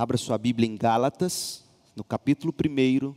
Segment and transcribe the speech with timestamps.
[0.00, 1.62] Abra sua Bíblia em Gálatas,
[1.94, 3.14] no capítulo 1,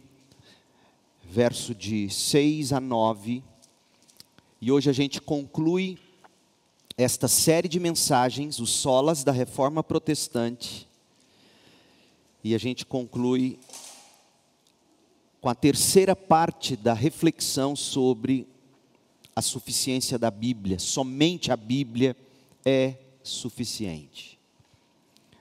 [1.23, 3.41] verso de 6 a 9.
[4.59, 5.97] E hoje a gente conclui
[6.97, 10.85] esta série de mensagens, os solas da reforma protestante.
[12.43, 13.57] E a gente conclui
[15.39, 18.45] com a terceira parte da reflexão sobre
[19.33, 20.77] a suficiência da Bíblia.
[20.79, 22.13] Somente a Bíblia
[22.65, 24.37] é suficiente.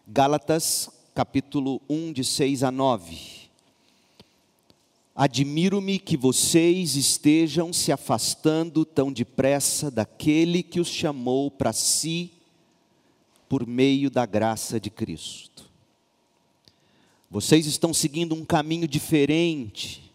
[0.06, 3.42] Gálatas, capítulo 1, de 6 a 9.
[5.14, 12.30] Admiro-me que vocês estejam se afastando tão depressa daquele que os chamou para si
[13.46, 15.70] por meio da graça de Cristo.
[17.30, 20.10] Vocês estão seguindo um caminho diferente,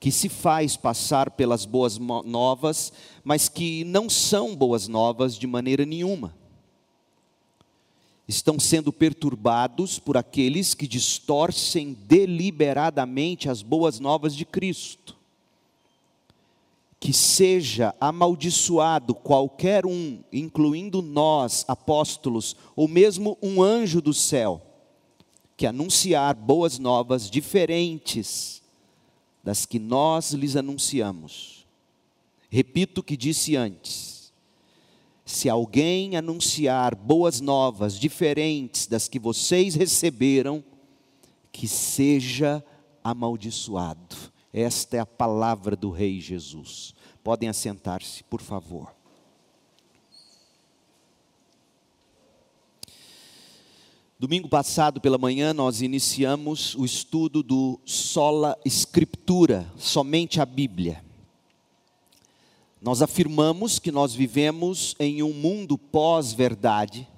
[0.00, 2.92] que se faz passar pelas boas novas,
[3.24, 6.34] mas que não são boas novas de maneira nenhuma.
[8.28, 15.16] Estão sendo perturbados por aqueles que distorcem deliberadamente as boas novas de Cristo.
[16.98, 24.60] Que seja amaldiçoado qualquer um, incluindo nós, apóstolos, ou mesmo um anjo do céu,
[25.56, 28.60] que anunciar boas novas diferentes
[29.44, 31.64] das que nós lhes anunciamos.
[32.50, 34.15] Repito o que disse antes:
[35.26, 40.62] se alguém anunciar boas novas diferentes das que vocês receberam,
[41.50, 42.64] que seja
[43.02, 44.14] amaldiçoado.
[44.52, 46.94] Esta é a palavra do Rei Jesus.
[47.24, 48.94] Podem assentar-se, por favor.
[54.18, 61.04] Domingo passado pela manhã nós iniciamos o estudo do sola escritura, somente a Bíblia.
[62.80, 67.08] Nós afirmamos que nós vivemos em um mundo pós-verdade,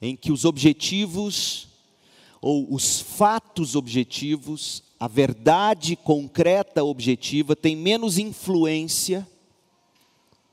[0.00, 1.68] em que os objetivos
[2.40, 9.26] ou os fatos objetivos, a verdade concreta objetiva tem menos influência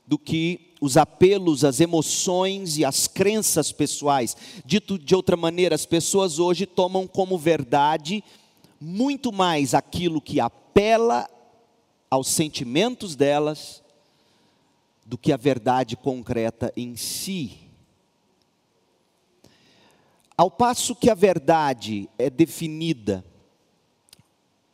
[0.06, 4.36] do que os apelos, as emoções e as crenças pessoais.
[4.64, 8.24] Dito de outra maneira, as pessoas hoje tomam como verdade
[8.80, 11.28] muito mais aquilo que apela
[12.14, 13.82] aos sentimentos delas
[15.04, 17.58] do que a verdade concreta em si.
[20.36, 23.24] Ao passo que a verdade é definida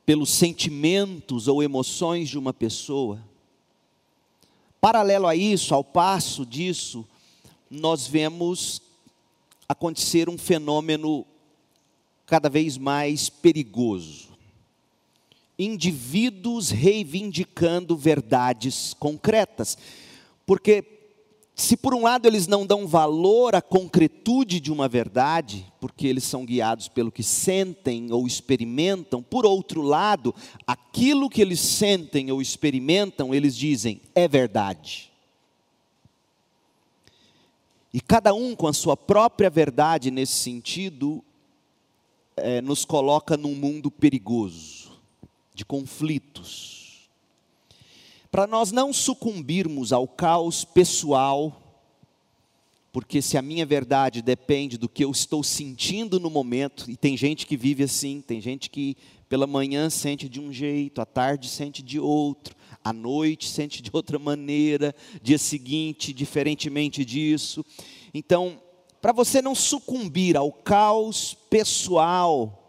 [0.05, 3.25] pelos sentimentos ou emoções de uma pessoa,
[4.78, 7.07] Paralelo a isso, ao passo disso,
[7.71, 8.83] nós vemos
[9.67, 11.27] acontecer um fenômeno
[12.27, 14.30] cada vez mais perigoso.
[15.60, 19.76] Indivíduos reivindicando verdades concretas.
[20.47, 20.84] Porque
[21.54, 26.25] se por um lado eles não dão valor à concretude de uma verdade, porque eles
[26.25, 30.34] são guiados pelo que sentem ou experimentam, por outro lado,
[30.66, 35.12] aquilo que eles sentem ou experimentam, eles dizem é verdade.
[37.92, 41.22] E cada um com a sua própria verdade nesse sentido,
[42.37, 44.80] é, nos coloca num mundo perigoso,
[45.60, 46.81] de conflitos
[48.31, 51.82] para nós não sucumbirmos ao caos pessoal,
[52.93, 57.16] porque se a minha verdade depende do que eu estou sentindo no momento, e tem
[57.16, 58.97] gente que vive assim, tem gente que
[59.28, 62.54] pela manhã sente de um jeito, à tarde sente de outro,
[62.84, 67.65] à noite sente de outra maneira, dia seguinte, diferentemente disso.
[68.15, 68.62] Então,
[69.03, 72.59] para você não sucumbir ao caos pessoal,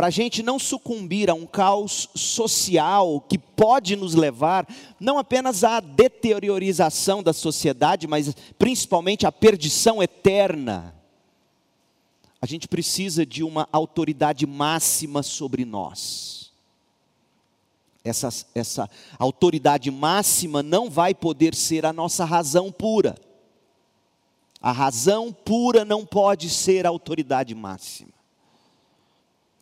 [0.00, 4.66] para a gente não sucumbir a um caos social que pode nos levar
[4.98, 10.94] não apenas à deteriorização da sociedade, mas principalmente à perdição eterna.
[12.40, 16.50] A gente precisa de uma autoridade máxima sobre nós.
[18.02, 23.18] Essa, essa autoridade máxima não vai poder ser a nossa razão pura.
[24.62, 28.19] A razão pura não pode ser a autoridade máxima.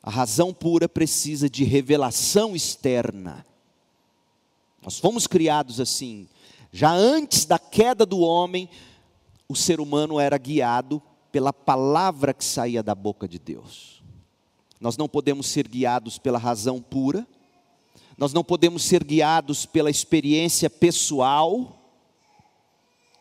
[0.09, 3.45] A razão pura precisa de revelação externa.
[4.81, 6.27] Nós fomos criados assim.
[6.73, 8.71] Já antes da queda do homem,
[9.47, 14.03] o ser humano era guiado pela palavra que saía da boca de Deus.
[14.81, 17.27] Nós não podemos ser guiados pela razão pura,
[18.17, 21.79] nós não podemos ser guiados pela experiência pessoal,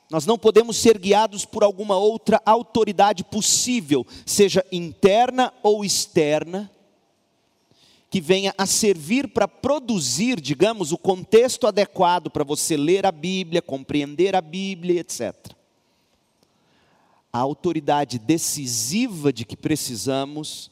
[0.09, 6.71] nós não podemos ser guiados por alguma outra autoridade possível, seja interna ou externa,
[8.09, 13.61] que venha a servir para produzir, digamos, o contexto adequado para você ler a Bíblia,
[13.61, 15.35] compreender a Bíblia, etc.
[17.31, 20.71] a autoridade decisiva de que precisamos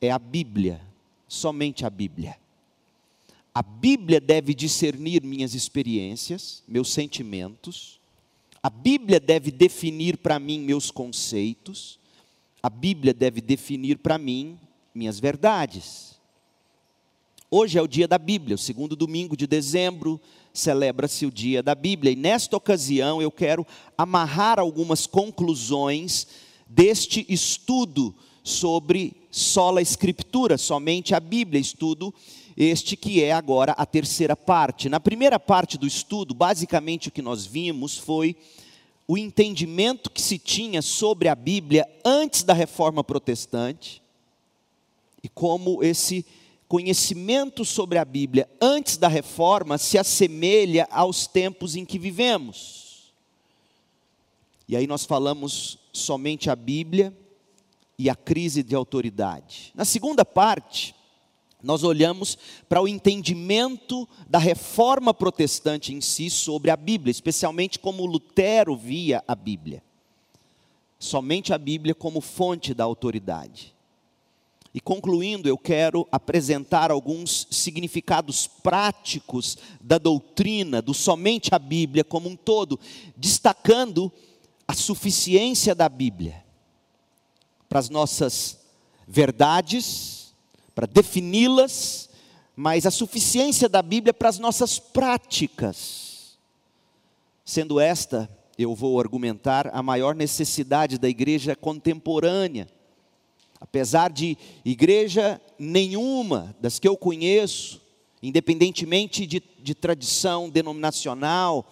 [0.00, 0.80] é a Bíblia,
[1.26, 2.36] somente a Bíblia.
[3.52, 7.98] A Bíblia deve discernir minhas experiências, meus sentimentos.
[8.62, 11.98] A Bíblia deve definir para mim meus conceitos.
[12.62, 14.56] A Bíblia deve definir para mim
[14.94, 16.17] minhas verdades.
[17.50, 20.20] Hoje é o dia da Bíblia, o segundo domingo de dezembro,
[20.52, 22.12] celebra-se o dia da Bíblia.
[22.12, 23.66] E nesta ocasião eu quero
[23.96, 26.26] amarrar algumas conclusões
[26.68, 28.14] deste estudo
[28.44, 32.12] sobre sola escritura, somente a Bíblia, estudo
[32.54, 34.90] este que é agora a terceira parte.
[34.90, 38.36] Na primeira parte do estudo, basicamente o que nós vimos foi
[39.06, 44.02] o entendimento que se tinha sobre a Bíblia antes da reforma protestante
[45.22, 46.26] e como esse
[46.68, 53.12] conhecimento sobre a Bíblia antes da reforma se assemelha aos tempos em que vivemos.
[54.68, 57.16] E aí nós falamos somente a Bíblia
[57.98, 59.72] e a crise de autoridade.
[59.74, 60.94] Na segunda parte,
[61.62, 62.36] nós olhamos
[62.68, 69.24] para o entendimento da reforma protestante em si sobre a Bíblia, especialmente como Lutero via
[69.26, 69.82] a Bíblia.
[70.98, 73.74] Somente a Bíblia como fonte da autoridade.
[74.78, 82.28] E concluindo, eu quero apresentar alguns significados práticos da doutrina, do somente a Bíblia como
[82.28, 82.78] um todo,
[83.16, 84.12] destacando
[84.68, 86.44] a suficiência da Bíblia
[87.68, 88.56] para as nossas
[89.04, 90.32] verdades,
[90.76, 92.08] para defini-las,
[92.54, 96.38] mas a suficiência da Bíblia para as nossas práticas.
[97.44, 102.77] Sendo esta, eu vou argumentar, a maior necessidade da igreja contemporânea
[103.60, 107.80] Apesar de igreja nenhuma das que eu conheço,
[108.22, 111.70] independentemente de, de tradição denominacional,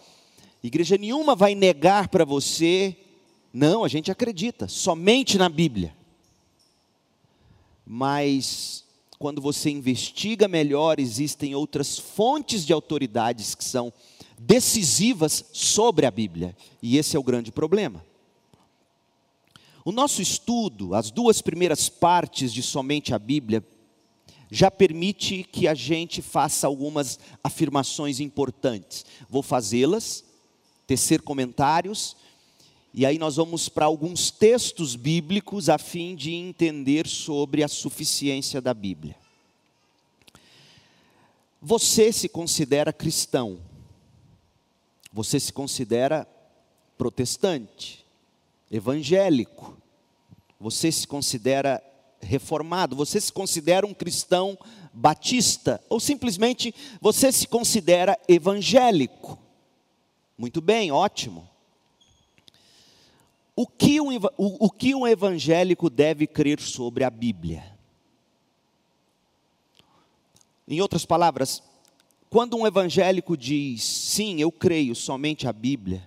[0.62, 2.96] igreja nenhuma vai negar para você,
[3.52, 5.96] não, a gente acredita, somente na Bíblia.
[7.86, 8.84] Mas,
[9.18, 13.92] quando você investiga melhor, existem outras fontes de autoridades que são
[14.38, 18.04] decisivas sobre a Bíblia, e esse é o grande problema.
[19.86, 23.64] O nosso estudo, as duas primeiras partes de somente a Bíblia,
[24.50, 29.06] já permite que a gente faça algumas afirmações importantes.
[29.30, 30.24] Vou fazê-las,
[30.88, 32.16] tecer comentários,
[32.92, 38.60] e aí nós vamos para alguns textos bíblicos a fim de entender sobre a suficiência
[38.60, 39.14] da Bíblia.
[41.62, 43.60] Você se considera cristão?
[45.12, 46.26] Você se considera
[46.98, 48.04] protestante?
[48.70, 49.76] Evangélico,
[50.58, 51.82] você se considera
[52.20, 54.58] reformado, você se considera um cristão
[54.92, 59.38] batista, ou simplesmente você se considera evangélico.
[60.36, 61.48] Muito bem, ótimo.
[63.54, 67.76] O que um, o, o que um evangélico deve crer sobre a Bíblia?
[70.68, 71.62] Em outras palavras,
[72.28, 76.06] quando um evangélico diz, sim, eu creio somente a Bíblia,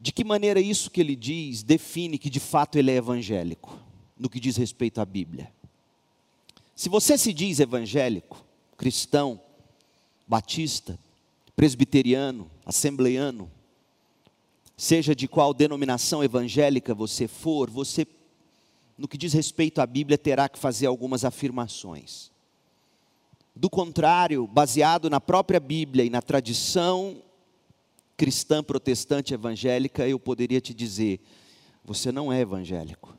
[0.00, 3.78] de que maneira isso que ele diz define que de fato ele é evangélico,
[4.18, 5.52] no que diz respeito à Bíblia?
[6.74, 8.42] Se você se diz evangélico,
[8.78, 9.38] cristão,
[10.26, 10.98] batista,
[11.54, 13.50] presbiteriano, assembleiano,
[14.74, 18.06] seja de qual denominação evangélica você for, você,
[18.96, 22.30] no que diz respeito à Bíblia, terá que fazer algumas afirmações.
[23.54, 27.22] Do contrário, baseado na própria Bíblia e na tradição
[28.20, 31.20] cristã protestante evangélica, eu poderia te dizer:
[31.82, 33.16] você não é evangélico.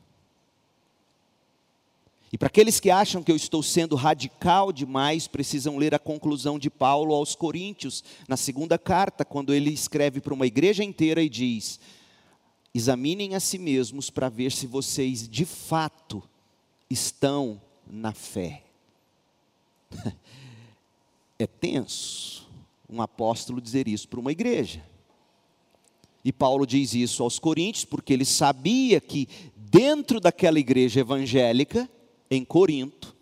[2.32, 6.56] E para aqueles que acham que eu estou sendo radical demais, precisam ler a conclusão
[6.56, 11.28] de Paulo aos Coríntios, na segunda carta, quando ele escreve para uma igreja inteira e
[11.28, 11.80] diz:
[12.72, 16.22] examinem a si mesmos para ver se vocês de fato
[16.88, 18.62] estão na fé.
[21.38, 22.48] É tenso
[22.88, 24.91] um apóstolo dizer isso para uma igreja.
[26.24, 31.88] E Paulo diz isso aos Coríntios, porque ele sabia que dentro daquela igreja evangélica,
[32.30, 33.16] em Corinto,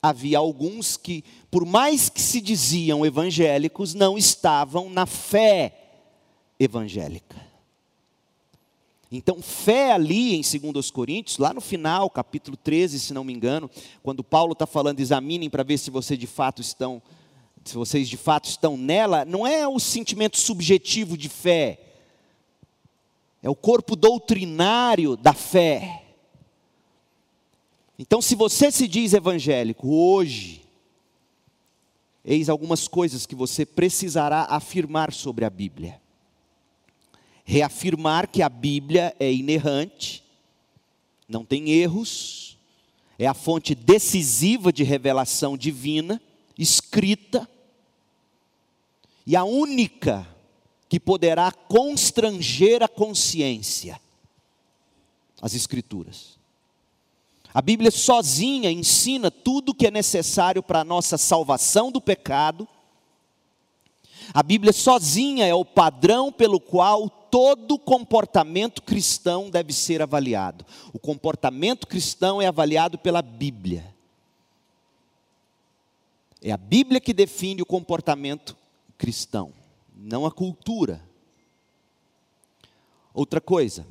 [0.00, 5.74] havia alguns que, por mais que se diziam evangélicos, não estavam na fé
[6.60, 7.42] evangélica.
[9.10, 13.70] Então, fé ali em 2 Coríntios, lá no final, capítulo 13, se não me engano,
[14.02, 17.00] quando Paulo está falando, examinem para ver se vocês de fato estão,
[17.64, 21.93] se vocês de fato estão nela, não é o sentimento subjetivo de fé,
[23.44, 26.02] é o corpo doutrinário da fé.
[27.98, 30.62] Então, se você se diz evangélico hoje,
[32.24, 36.00] eis algumas coisas que você precisará afirmar sobre a Bíblia.
[37.44, 40.24] reafirmar que a Bíblia é inerrante,
[41.28, 42.56] não tem erros,
[43.18, 46.18] é a fonte decisiva de revelação divina,
[46.58, 47.46] escrita,
[49.26, 50.33] e a única
[50.88, 54.00] que poderá constranger a consciência
[55.44, 56.38] as Escrituras.
[57.52, 62.66] A Bíblia sozinha ensina tudo o que é necessário para a nossa salvação do pecado.
[64.32, 70.64] A Bíblia sozinha é o padrão pelo qual todo comportamento cristão deve ser avaliado.
[70.94, 73.94] O comportamento cristão é avaliado pela Bíblia.
[76.40, 78.56] É a Bíblia que define o comportamento
[78.96, 79.52] cristão,
[80.04, 81.00] não a cultura.
[83.14, 83.86] Outra coisa,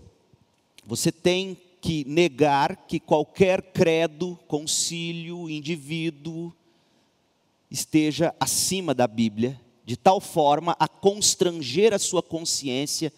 [0.86, 6.54] você tem que negar que qualquer credo, concílio, indivíduo
[7.70, 13.12] esteja acima da Bíblia, de tal forma a constranger a sua consciência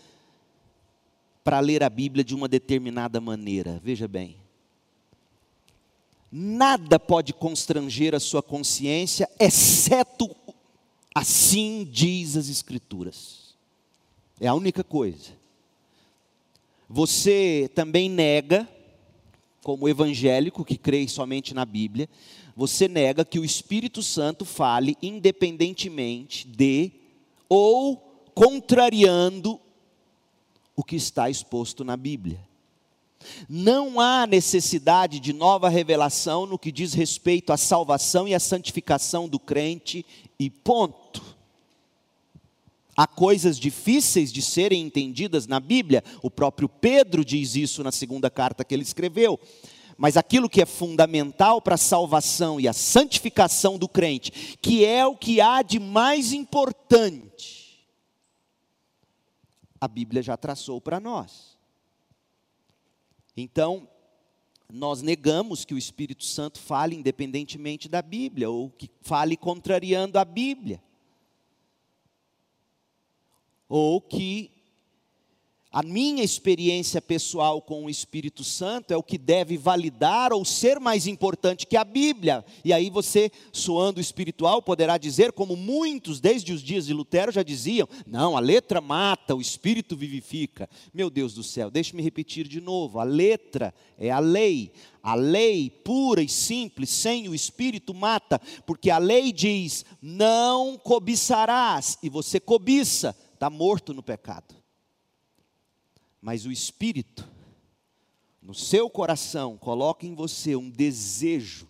[1.44, 3.80] para ler a Bíblia de uma determinada maneira.
[3.84, 4.38] Veja bem.
[6.32, 10.28] Nada pode constranger a sua consciência, exceto
[11.16, 13.56] assim diz as Escrituras.
[14.40, 15.32] É a única coisa.
[16.90, 18.68] Você também nega,
[19.64, 22.10] como evangélico que crê somente na Bíblia,
[22.56, 26.92] você nega que o Espírito Santo fale independentemente de
[27.48, 27.98] ou
[28.36, 29.60] contrariando
[30.76, 32.40] o que está exposto na Bíblia.
[33.50, 39.28] Não há necessidade de nova revelação no que diz respeito à salvação e à santificação
[39.28, 40.06] do crente,
[40.40, 41.36] e ponto.
[42.96, 48.30] Há coisas difíceis de serem entendidas na Bíblia, o próprio Pedro diz isso na segunda
[48.30, 49.40] carta que ele escreveu.
[49.98, 55.06] Mas aquilo que é fundamental para a salvação e a santificação do crente, que é
[55.06, 57.86] o que há de mais importante,
[59.80, 61.58] a Bíblia já traçou para nós.
[63.38, 63.88] Então,
[64.76, 70.26] nós negamos que o Espírito Santo fale independentemente da Bíblia, ou que fale contrariando a
[70.26, 70.84] Bíblia.
[73.70, 74.52] Ou que
[75.76, 80.80] a minha experiência pessoal com o Espírito Santo é o que deve validar ou ser
[80.80, 82.46] mais importante que a Bíblia.
[82.64, 87.44] E aí você, soando espiritual, poderá dizer, como muitos desde os dias de Lutero já
[87.44, 90.70] diziam: não, a letra mata, o Espírito vivifica.
[90.94, 94.72] Meu Deus do céu, deixe-me repetir de novo: a letra é a lei.
[95.04, 101.98] A lei pura e simples, sem o Espírito, mata, porque a lei diz: não cobiçarás,
[102.02, 104.65] e você cobiça está morto no pecado.
[106.26, 107.32] Mas o Espírito,
[108.42, 111.70] no seu coração, coloca em você um desejo,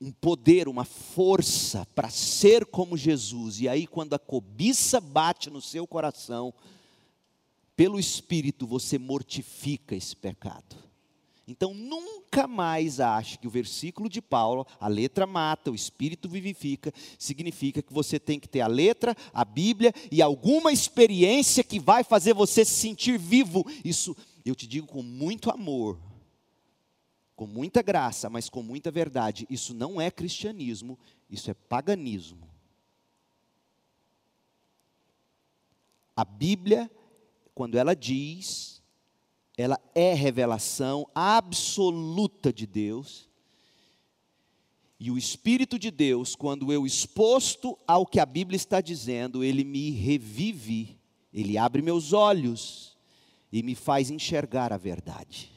[0.00, 3.60] um poder, uma força para ser como Jesus.
[3.60, 6.54] E aí, quando a cobiça bate no seu coração,
[7.74, 10.76] pelo Espírito você mortifica esse pecado.
[11.46, 16.92] Então nunca mais ache que o versículo de Paulo, a letra mata, o espírito vivifica,
[17.18, 22.02] significa que você tem que ter a letra, a Bíblia e alguma experiência que vai
[22.02, 23.64] fazer você se sentir vivo.
[23.84, 25.98] Isso eu te digo com muito amor,
[27.36, 29.46] com muita graça, mas com muita verdade.
[29.50, 30.98] Isso não é cristianismo,
[31.28, 32.48] isso é paganismo.
[36.16, 36.90] A Bíblia,
[37.54, 38.73] quando ela diz
[39.56, 43.28] ela é revelação absoluta de Deus.
[44.98, 49.64] E o Espírito de Deus, quando eu exposto ao que a Bíblia está dizendo, ele
[49.64, 50.98] me revive,
[51.32, 52.96] ele abre meus olhos
[53.52, 55.52] e me faz enxergar a verdade.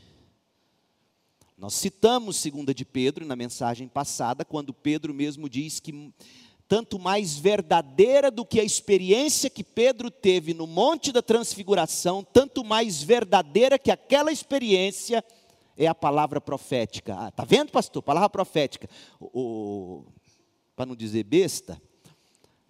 [1.57, 6.13] Nós citamos 2 de Pedro na mensagem passada, quando Pedro mesmo diz que
[6.67, 12.63] tanto mais verdadeira do que a experiência que Pedro teve no Monte da Transfiguração, tanto
[12.63, 15.23] mais verdadeira que aquela experiência
[15.77, 17.15] é a palavra profética.
[17.17, 18.03] Ah, tá vendo, pastor?
[18.03, 18.89] Palavra profética.
[20.75, 21.81] Para não dizer besta,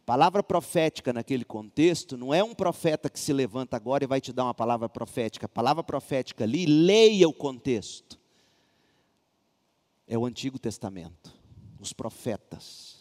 [0.05, 4.31] palavra profética naquele contexto não é um profeta que se levanta agora e vai te
[4.31, 5.47] dar uma palavra profética.
[5.47, 8.19] A palavra profética ali, leia o contexto.
[10.07, 11.33] É o Antigo Testamento,
[11.79, 12.96] os profetas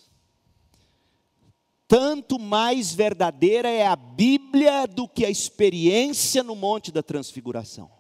[1.88, 7.90] tanto mais verdadeira é a Bíblia do que a experiência no Monte da Transfiguração.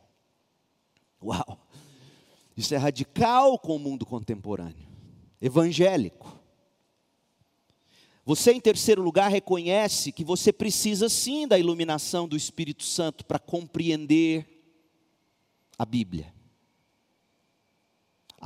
[1.22, 1.58] Uau!
[2.56, 4.88] Isso é radical com o mundo contemporâneo,
[5.40, 6.34] evangélico.
[8.24, 13.38] Você, em terceiro lugar, reconhece que você precisa sim da iluminação do Espírito Santo para
[13.38, 14.44] compreender
[15.78, 16.35] a Bíblia.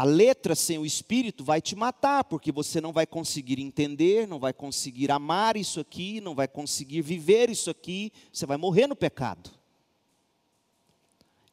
[0.00, 4.38] A letra sem o espírito vai te matar, porque você não vai conseguir entender, não
[4.38, 8.96] vai conseguir amar isso aqui, não vai conseguir viver isso aqui, você vai morrer no
[8.96, 9.50] pecado.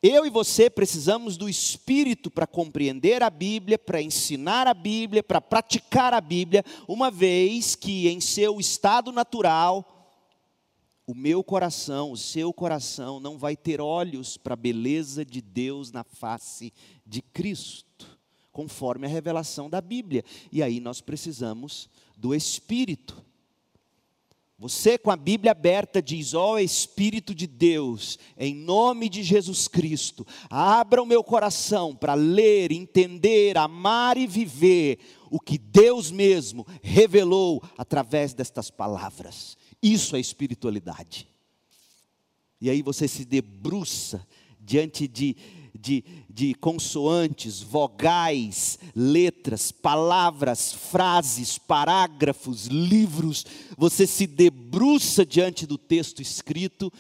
[0.02, 5.42] Eu e você precisamos do Espírito para compreender a Bíblia, para ensinar a Bíblia, para
[5.42, 10.16] praticar a Bíblia, uma vez que em seu estado natural,
[11.06, 15.92] o meu coração, o seu coração não vai ter olhos para a beleza de Deus
[15.92, 16.72] na face
[17.06, 18.17] de Cristo
[18.58, 20.26] conforme a revelação da Bíblia.
[20.52, 21.88] E aí nós precisamos
[22.18, 23.24] do Espírito.
[24.58, 29.68] Você com a Bíblia aberta diz: Ó oh, Espírito de Deus, em nome de Jesus
[29.68, 34.98] Cristo, abra o meu coração para ler, entender, amar e viver
[35.30, 39.56] o que Deus mesmo revelou através destas palavras.
[39.84, 41.28] Isso é espiritualidade.
[42.60, 44.26] E aí você se debruça
[44.60, 45.38] diante de
[45.78, 53.46] de, de consoantes, vogais, letras, palavras, frases, parágrafos, livros,
[53.78, 56.92] você se debruça diante do texto escrito,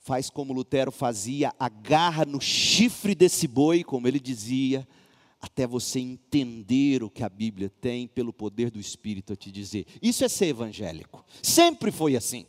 [0.00, 4.86] faz como Lutero fazia, agarra no chifre desse boi, como ele dizia,
[5.40, 9.86] até você entender o que a Bíblia tem, pelo poder do Espírito a te dizer.
[10.02, 11.24] Isso é ser evangélico.
[11.42, 12.46] Sempre foi assim.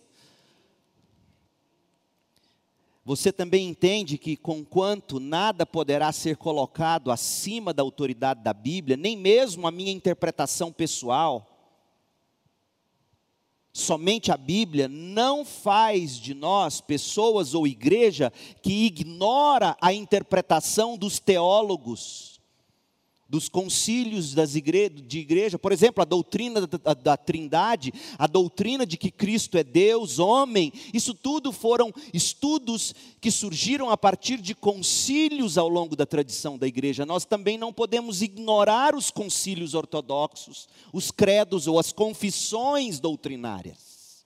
[3.10, 9.18] Você também entende que, conquanto nada poderá ser colocado acima da autoridade da Bíblia, nem
[9.18, 11.50] mesmo a minha interpretação pessoal,
[13.74, 21.18] somente a Bíblia não faz de nós pessoas ou igreja que ignora a interpretação dos
[21.18, 22.29] teólogos
[23.30, 28.26] dos concílios das igre de igreja, por exemplo, a doutrina da, da, da, Trindade, a
[28.26, 34.42] doutrina de que Cristo é Deus, homem, isso tudo foram estudos que surgiram a partir
[34.42, 37.06] de concílios ao longo da tradição da igreja.
[37.06, 44.26] Nós também não podemos ignorar os concílios ortodoxos, os credos ou as confissões doutrinárias.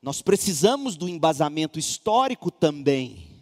[0.00, 3.33] Nós precisamos do embasamento histórico também.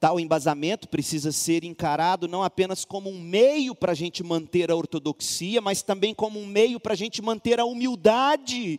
[0.00, 4.76] Tal embasamento precisa ser encarado não apenas como um meio para a gente manter a
[4.76, 8.78] ortodoxia, mas também como um meio para a gente manter a humildade.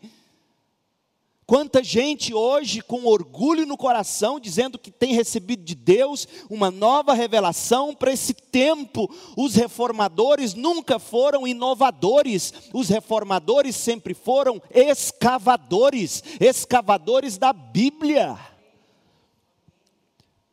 [1.49, 7.13] Quanta gente hoje com orgulho no coração, dizendo que tem recebido de Deus uma nova
[7.13, 9.09] revelação para esse tempo.
[9.35, 18.37] Os reformadores nunca foram inovadores, os reformadores sempre foram escavadores escavadores da Bíblia.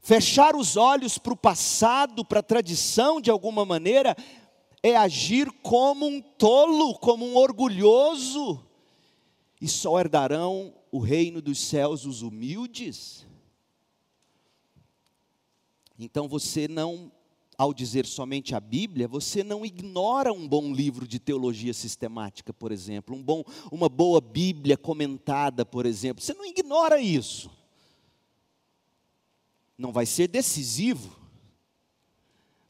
[0.07, 4.17] Fechar os olhos para o passado, para a tradição, de alguma maneira,
[4.81, 8.65] é agir como um tolo, como um orgulhoso.
[9.61, 13.27] E só herdarão o reino dos céus os humildes.
[15.99, 17.11] Então você não,
[17.59, 22.71] ao dizer somente a Bíblia, você não ignora um bom livro de teologia sistemática, por
[22.71, 23.43] exemplo, um bom,
[23.73, 26.23] uma boa Bíblia comentada, por exemplo.
[26.23, 27.56] Você não ignora isso
[29.77, 31.17] não vai ser decisivo,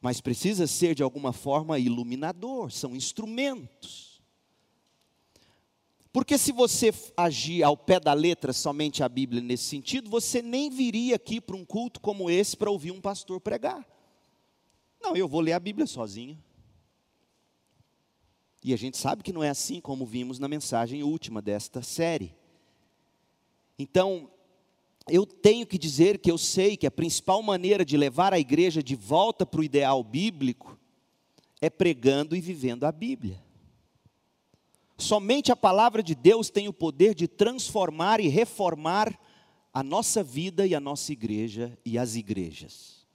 [0.01, 4.23] mas precisa ser de alguma forma iluminador, são instrumentos.
[6.12, 10.71] Porque se você agir ao pé da letra somente a Bíblia nesse sentido, você nem
[10.71, 13.87] viria aqui para um culto como esse para ouvir um pastor pregar.
[14.99, 16.42] Não, eu vou ler a Bíblia sozinho.
[18.64, 22.35] E a gente sabe que não é assim como vimos na mensagem última desta série.
[23.79, 24.31] Então,
[25.09, 28.83] eu tenho que dizer que eu sei que a principal maneira de levar a igreja
[28.83, 30.79] de volta para o ideal bíblico
[31.61, 33.42] é pregando e vivendo a Bíblia.
[34.99, 39.16] Somente a palavra de Deus tem o poder de transformar e reformar
[39.73, 43.07] a nossa vida e a nossa igreja e as igrejas.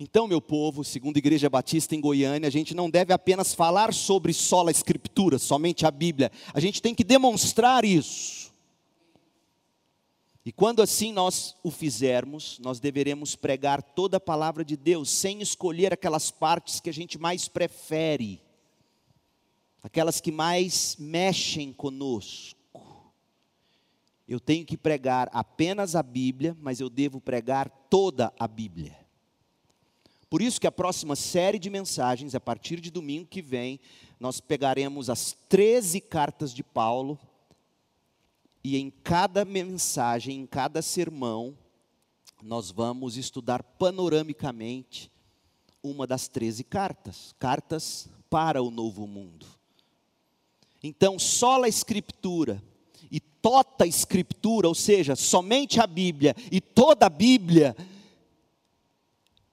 [0.00, 3.94] Então, meu povo, segundo a Igreja Batista em Goiânia, a gente não deve apenas falar
[3.94, 6.32] sobre sola escritura, somente a Bíblia.
[6.52, 8.53] A gente tem que demonstrar isso.
[10.44, 15.40] E quando assim nós o fizermos, nós deveremos pregar toda a palavra de Deus, sem
[15.40, 18.42] escolher aquelas partes que a gente mais prefere,
[19.82, 22.60] aquelas que mais mexem conosco.
[24.28, 28.98] Eu tenho que pregar apenas a Bíblia, mas eu devo pregar toda a Bíblia.
[30.28, 33.80] Por isso que a próxima série de mensagens, a partir de domingo que vem,
[34.20, 37.18] nós pegaremos as 13 cartas de Paulo
[38.64, 41.54] e em cada mensagem, em cada sermão,
[42.42, 45.12] nós vamos estudar panoramicamente
[45.82, 49.46] uma das 13 cartas, cartas para o novo mundo.
[50.82, 52.62] Então, só a escritura
[53.10, 57.76] e tota escritura, ou seja, somente a Bíblia e toda a Bíblia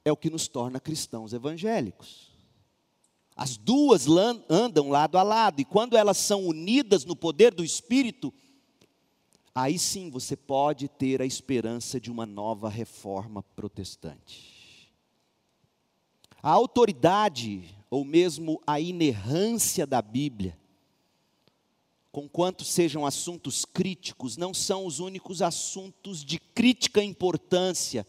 [0.05, 2.31] é o que nos torna cristãos evangélicos.
[3.35, 4.07] As duas
[4.49, 8.33] andam lado a lado, e quando elas são unidas no poder do Espírito,
[9.53, 14.91] aí sim você pode ter a esperança de uma nova reforma protestante.
[16.41, 20.57] A autoridade, ou mesmo a inerrância da Bíblia,
[22.11, 28.05] conquanto sejam assuntos críticos, não são os únicos assuntos de crítica importância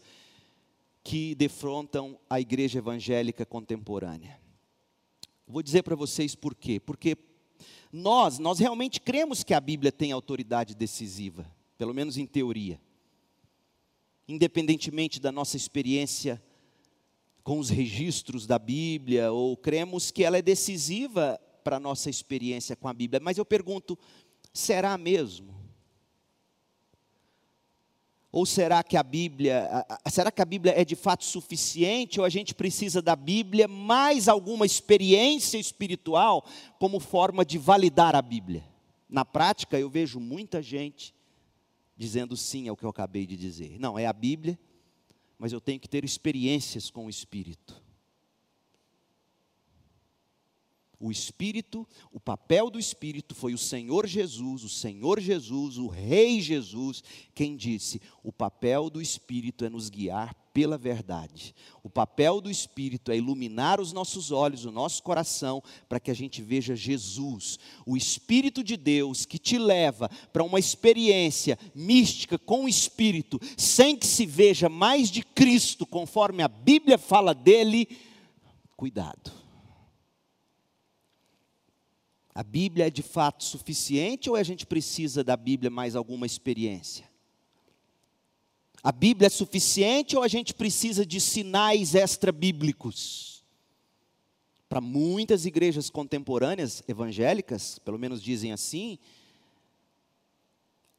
[1.03, 4.39] que defrontam a igreja evangélica contemporânea.
[5.47, 6.79] Vou dizer para vocês por quê.
[6.79, 7.17] Porque
[7.93, 11.45] nós, nós realmente cremos que a Bíblia tem autoridade decisiva,
[11.77, 12.81] pelo menos em teoria.
[14.27, 16.41] Independentemente da nossa experiência
[17.43, 22.75] com os registros da Bíblia, ou cremos que ela é decisiva para a nossa experiência
[22.75, 23.19] com a Bíblia.
[23.21, 23.95] Mas eu pergunto,
[24.51, 25.53] será mesmo?
[28.33, 32.29] Ou será que a Bíblia, será que a Bíblia é de fato suficiente ou a
[32.29, 36.43] gente precisa da Bíblia mais alguma experiência espiritual
[36.79, 38.65] como forma de validar a Bíblia?
[39.07, 41.13] Na prática, eu vejo muita gente
[41.95, 43.77] dizendo sim ao que eu acabei de dizer.
[43.79, 44.57] Não, é a Bíblia,
[45.37, 47.82] mas eu tenho que ter experiências com o Espírito.
[51.03, 56.39] O Espírito, o papel do Espírito foi o Senhor Jesus, o Senhor Jesus, o Rei
[56.39, 57.03] Jesus,
[57.35, 61.53] quem disse: o papel do Espírito é nos guiar pela verdade.
[61.83, 66.13] O papel do Espírito é iluminar os nossos olhos, o nosso coração, para que a
[66.13, 72.63] gente veja Jesus, o Espírito de Deus que te leva para uma experiência mística com
[72.63, 77.89] o Espírito, sem que se veja mais de Cristo, conforme a Bíblia fala dele.
[78.77, 79.42] Cuidado
[82.35, 87.07] a Bíblia é de fato suficiente ou a gente precisa da Bíblia mais alguma experiência?
[88.81, 93.43] A Bíblia é suficiente ou a gente precisa de sinais extra-bíblicos?
[94.67, 98.97] Para muitas igrejas contemporâneas evangélicas, pelo menos dizem assim,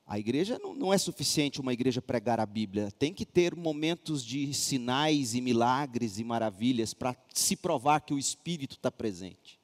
[0.07, 4.25] a igreja não, não, é suficiente uma igreja pregar a Bíblia, tem que ter momentos
[4.25, 9.59] de sinais e milagres e maravilhas para se provar que o Espírito está presente.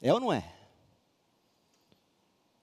[0.00, 0.57] É ou não é?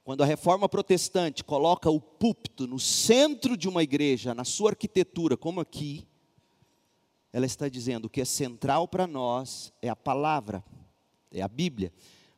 [0.05, 5.35] Quando a reforma protestante coloca o púlpito no centro de uma igreja, na sua arquitetura,
[5.35, 6.07] como aqui,
[7.33, 10.63] ela está dizendo que é central para nós é a palavra,
[11.31, 11.91] é a Bíblia,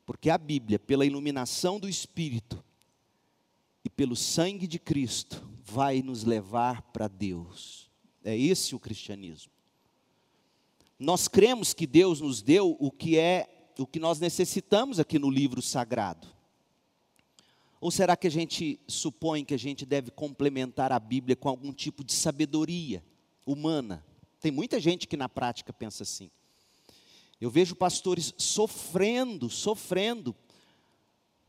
[0.06, 2.63] porque a Bíblia, pela iluminação do Espírito
[3.84, 7.91] e pelo sangue de Cristo, vai nos levar para Deus.
[8.23, 9.51] É esse o cristianismo.
[10.97, 15.30] Nós cremos que Deus nos deu o que é o que nós necessitamos aqui no
[15.30, 16.37] livro sagrado.
[17.80, 21.72] Ou será que a gente supõe que a gente deve complementar a Bíblia com algum
[21.72, 23.04] tipo de sabedoria
[23.46, 24.04] humana?
[24.40, 26.30] Tem muita gente que na prática pensa assim.
[27.40, 30.36] Eu vejo pastores sofrendo, sofrendo.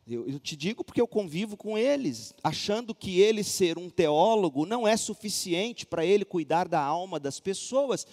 [0.07, 4.64] Eu, eu, te digo porque eu convivo com eles, achando que ele ser um teólogo
[4.64, 8.07] não é suficiente para ele cuidar da alma das pessoas.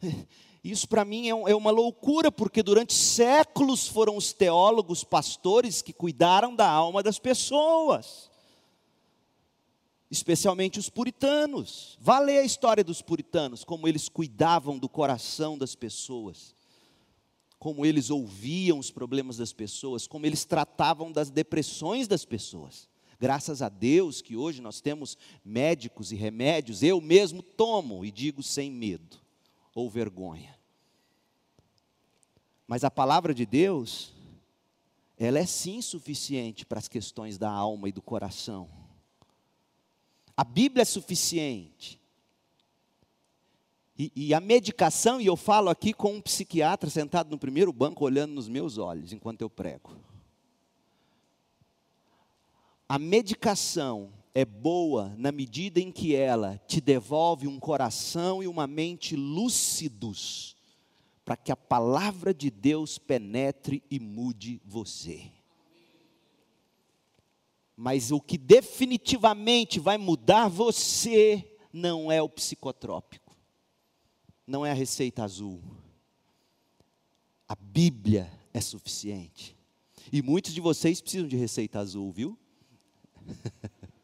[0.70, 5.92] Isso para mim é, é, uma loucura, porque durante séculos foram os teólogos, pastores que
[5.92, 8.28] cuidaram da alma das pessoas,
[10.10, 11.96] especialmente os puritanos.
[12.00, 16.52] Vá ler a história dos puritanos, como eles cuidavam do coração das pessoas,
[17.60, 22.88] como eles ouviam os problemas das pessoas, como eles tratavam das depressões das pessoas.
[23.20, 28.42] Graças a Deus que hoje nós temos médicos e remédios, eu mesmo tomo e digo
[28.42, 29.16] sem medo
[29.72, 30.55] ou vergonha.
[32.66, 34.12] Mas a palavra de Deus,
[35.16, 38.68] ela é sim suficiente para as questões da alma e do coração.
[40.36, 42.00] A Bíblia é suficiente.
[43.98, 48.04] E, e, a medicação, e eu falo aqui com um psiquiatra sentado no primeiro banco,
[48.04, 49.96] olhando nos meus olhos enquanto eu prego.
[52.86, 58.66] A medicação é boa na medida em que ela te devolve um coração e uma
[58.66, 60.55] mente lúcidos
[61.26, 65.32] para que a palavra de Deus penetre e mude você.
[67.76, 73.36] Mas o que definitivamente vai mudar você não é o psicotrópico,
[74.46, 75.60] não é a receita azul.
[77.48, 79.56] A Bíblia é suficiente.
[80.12, 82.38] E muitos de vocês precisam de receita azul, viu?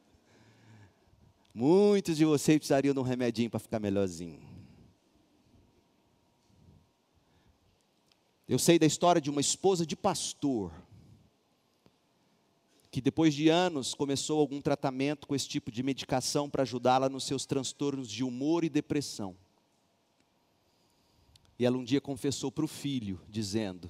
[1.54, 4.51] muitos de vocês precisariam de um remedinho para ficar melhorzinho.
[8.52, 10.74] Eu sei da história de uma esposa de pastor,
[12.90, 17.24] que depois de anos começou algum tratamento com esse tipo de medicação para ajudá-la nos
[17.24, 19.34] seus transtornos de humor e depressão.
[21.58, 23.88] E ela um dia confessou para o filho, dizendo: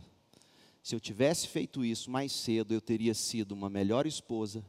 [0.80, 4.64] Se eu tivesse feito isso mais cedo, eu teria sido uma melhor esposa,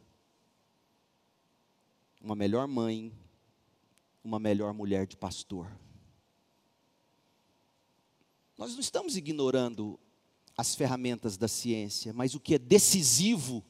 [2.19, 3.13] uma melhor mãe,
[4.23, 5.71] uma melhor mulher de pastor.
[8.57, 9.99] Nós não estamos ignorando
[10.57, 13.63] as ferramentas da ciência, mas o que é decisivo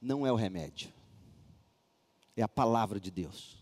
[0.00, 0.90] não é o remédio,
[2.36, 3.58] é a palavra de Deus.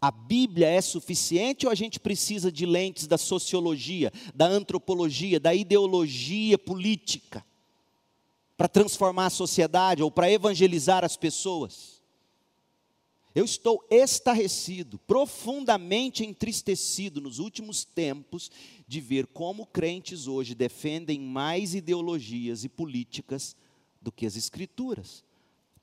[0.00, 5.52] A Bíblia é suficiente ou a gente precisa de lentes da sociologia, da antropologia, da
[5.52, 7.44] ideologia política
[8.58, 11.97] para transformar a sociedade ou para evangelizar as pessoas?
[13.38, 18.50] Eu estou estarrecido, profundamente entristecido nos últimos tempos
[18.84, 23.54] de ver como crentes hoje defendem mais ideologias e políticas
[24.02, 25.24] do que as escrituras.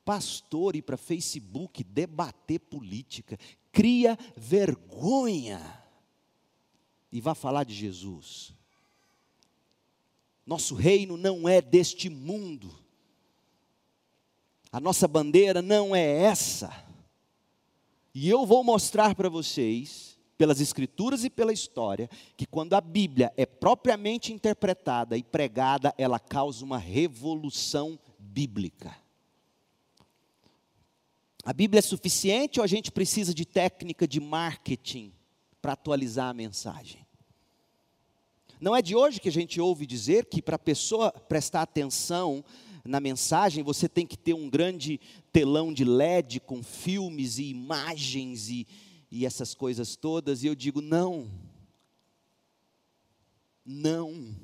[0.03, 3.39] Pastor ir para Facebook debater política,
[3.71, 5.81] cria vergonha.
[7.09, 8.53] E vá falar de Jesus.
[10.45, 12.77] Nosso reino não é deste mundo.
[14.73, 16.84] A nossa bandeira não é essa.
[18.17, 23.33] E eu vou mostrar para vocês, pelas Escrituras e pela história, que quando a Bíblia
[23.35, 28.95] é propriamente interpretada e pregada, ela causa uma revolução bíblica.
[31.43, 35.11] A Bíblia é suficiente ou a gente precisa de técnica de marketing
[35.61, 37.05] para atualizar a mensagem?
[38.61, 42.45] Não é de hoje que a gente ouve dizer que para a pessoa prestar atenção
[42.85, 44.99] na mensagem, você tem que ter um grande
[45.33, 48.67] telão de LED com filmes e imagens e,
[49.11, 51.29] e essas coisas todas, e eu digo: não,
[53.65, 54.35] não.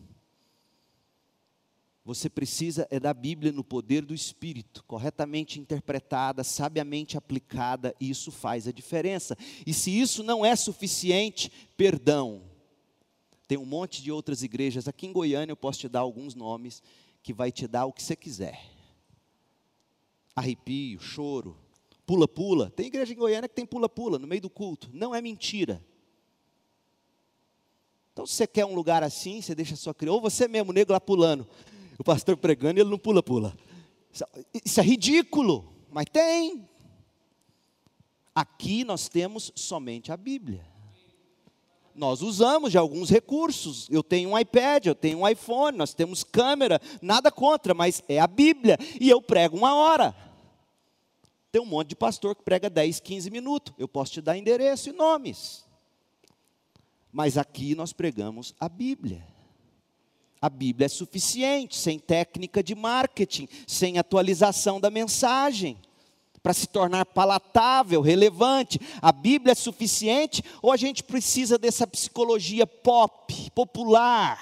[2.03, 8.31] Você precisa é da Bíblia no poder do Espírito, corretamente interpretada, sabiamente aplicada, e isso
[8.31, 9.37] faz a diferença.
[9.67, 12.41] E se isso não é suficiente, perdão.
[13.47, 16.81] Tem um monte de outras igrejas, aqui em Goiânia eu posso te dar alguns nomes,
[17.21, 18.59] que vai te dar o que você quiser.
[20.35, 21.57] Arrepio, choro,
[22.05, 22.69] pula-pula.
[22.69, 24.89] Tem igreja em Goiânia que tem pula-pula no meio do culto.
[24.93, 25.83] Não é mentira.
[28.13, 30.73] Então, se você quer um lugar assim, você deixa a sua criança, ou você mesmo,
[30.73, 31.47] negro lá pulando.
[31.97, 33.55] O pastor pregando e ele não pula-pula.
[34.65, 36.67] Isso é ridículo, mas tem.
[38.33, 40.70] Aqui nós temos somente a Bíblia
[41.95, 43.87] nós usamos de alguns recursos.
[43.89, 48.19] Eu tenho um iPad, eu tenho um iPhone, nós temos câmera, nada contra, mas é
[48.19, 48.77] a Bíblia.
[48.99, 50.15] E eu prego uma hora.
[51.51, 53.73] Tem um monte de pastor que prega 10, 15 minutos.
[53.77, 55.65] Eu posso te dar endereço e nomes.
[57.11, 59.27] Mas aqui nós pregamos a Bíblia.
[60.41, 65.77] A Bíblia é suficiente, sem técnica de marketing, sem atualização da mensagem
[66.41, 68.79] para se tornar palatável, relevante.
[69.01, 74.39] A Bíblia é suficiente ou a gente precisa dessa psicologia pop, popular?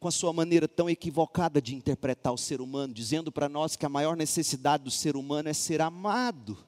[0.00, 3.86] Com a sua maneira tão equivocada de interpretar o ser humano, dizendo para nós que
[3.86, 6.58] a maior necessidade do ser humano é ser amado,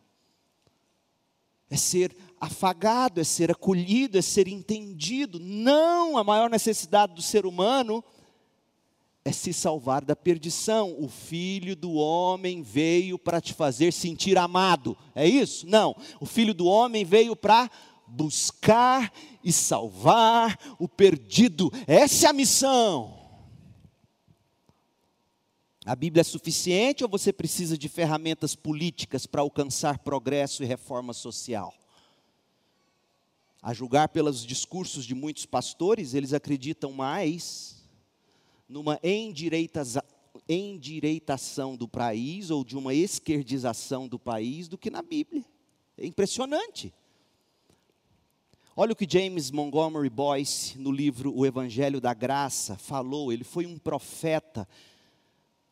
[1.68, 5.40] é ser afagado, é ser acolhido, é ser entendido.
[5.40, 8.04] Não, a maior necessidade do ser humano
[9.24, 10.94] é se salvar da perdição.
[10.98, 14.96] O filho do homem veio para te fazer sentir amado.
[15.14, 15.66] É isso?
[15.66, 15.96] Não.
[16.20, 17.70] O filho do homem veio para
[18.06, 19.10] buscar
[19.42, 21.72] e salvar o perdido.
[21.87, 23.18] Essa é a missão.
[25.87, 31.12] A Bíblia é suficiente ou você precisa de ferramentas políticas para alcançar progresso e reforma
[31.12, 31.74] social?
[33.62, 37.73] A julgar pelos discursos de muitos pastores, eles acreditam mais
[38.68, 45.44] numa endireitação do país ou de uma esquerdização do país do que na Bíblia.
[45.96, 46.92] É impressionante.
[48.77, 53.33] Olha o que James Montgomery Boyce, no livro O Evangelho da Graça, falou.
[53.33, 54.66] Ele foi um profeta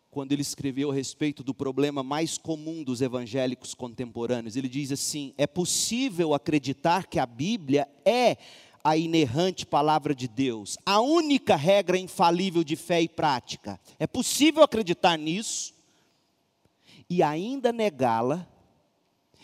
[0.09, 4.55] quando ele escreveu a respeito do problema mais comum dos evangélicos contemporâneos.
[4.55, 8.37] Ele diz assim: é possível acreditar que a Bíblia é
[8.85, 13.81] a inerrante palavra de Deus, a única regra infalível de fé e prática.
[13.99, 15.75] É possível acreditar nisso
[17.09, 18.49] e ainda negá-la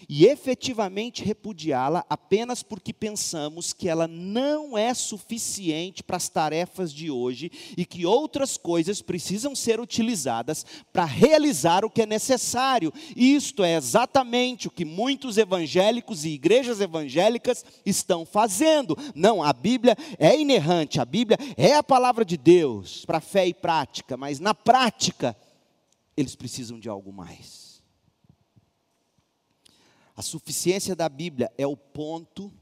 [0.08, 7.10] e efetivamente repudiá-la apenas porque pensamos que ela não é suficiente para as tarefas de
[7.10, 12.92] hoje e que outras coisas precisam ser utilizadas para realizar o que é necessário.
[13.16, 18.96] Isto é exatamente o que muitos evangélicos e igrejas evangélicas estão fazendo.
[19.14, 23.54] Não, a Bíblia é inerrante, a Bíblia é a palavra de Deus para fé e
[23.54, 25.36] prática, mas na prática
[26.16, 27.67] eles precisam de algo mais.
[30.18, 32.52] A suficiência da Bíblia é o ponto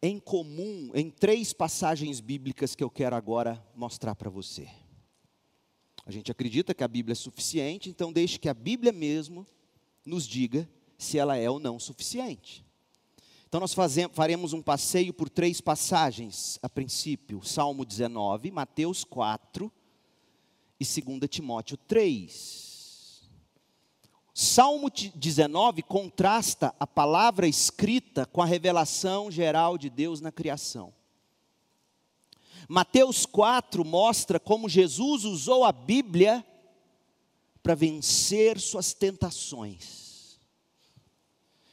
[0.00, 4.68] em comum em três passagens bíblicas que eu quero agora mostrar para você.
[6.06, 9.44] A gente acredita que a Bíblia é suficiente, então deixe que a Bíblia mesmo
[10.06, 12.64] nos diga se ela é ou não suficiente.
[13.48, 19.72] Então nós fazemos, faremos um passeio por três passagens a princípio: Salmo 19, Mateus 4
[20.78, 22.69] e 2 Timóteo 3.
[24.34, 30.92] Salmo 19 contrasta a palavra escrita com a revelação geral de Deus na criação.
[32.68, 36.44] Mateus 4 mostra como Jesus usou a Bíblia
[37.62, 40.38] para vencer suas tentações.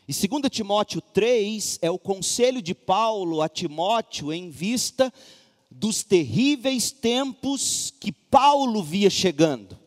[0.08, 5.14] E 2 Timóteo 3 é o conselho de Paulo a Timóteo em vista
[5.70, 9.78] dos terríveis tempos que Paulo via chegando.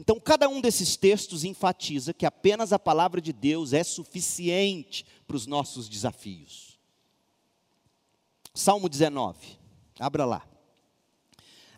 [0.00, 5.36] Então, cada um desses textos enfatiza que apenas a palavra de Deus é suficiente para
[5.36, 6.78] os nossos desafios.
[8.54, 9.36] Salmo 19,
[9.98, 10.48] abra lá.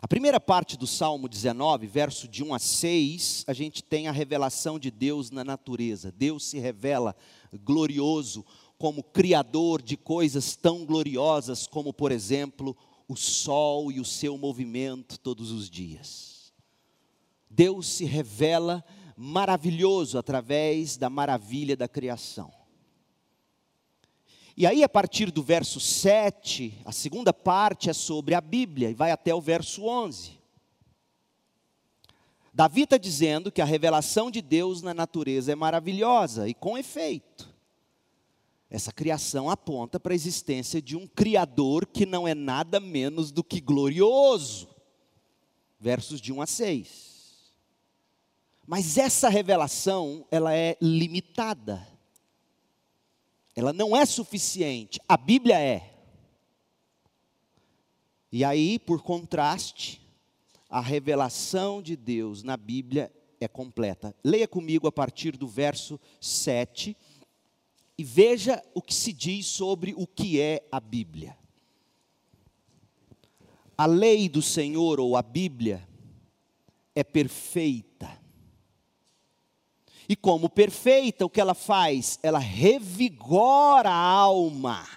[0.01, 4.11] A primeira parte do Salmo 19, verso de 1 a 6, a gente tem a
[4.13, 6.09] revelação de Deus na natureza.
[6.09, 7.13] Deus se revela
[7.61, 8.45] glorioso
[8.77, 12.73] como criador de coisas tão gloriosas como, por exemplo,
[13.05, 16.32] o sol e o seu movimento todos os dias.
[17.55, 18.83] Deus se revela
[19.15, 22.51] maravilhoso através da maravilha da criação.
[24.57, 28.93] E aí, a partir do verso 7, a segunda parte é sobre a Bíblia, e
[28.93, 30.39] vai até o verso 11.
[32.51, 37.51] Davi está dizendo que a revelação de Deus na natureza é maravilhosa, e com efeito.
[38.69, 43.43] Essa criação aponta para a existência de um Criador que não é nada menos do
[43.43, 44.67] que glorioso.
[45.79, 47.12] Versos de 1 a 6.
[48.65, 51.85] Mas essa revelação, ela é limitada.
[53.55, 54.99] Ela não é suficiente.
[55.07, 55.93] A Bíblia é.
[58.31, 60.01] E aí, por contraste,
[60.69, 64.15] a revelação de Deus na Bíblia é completa.
[64.23, 66.95] Leia comigo a partir do verso 7
[67.97, 71.37] e veja o que se diz sobre o que é a Bíblia.
[73.77, 75.87] A lei do Senhor ou a Bíblia
[76.95, 78.22] é perfeita
[80.07, 82.19] e como perfeita, o que ela faz?
[82.21, 84.87] Ela revigora a alma.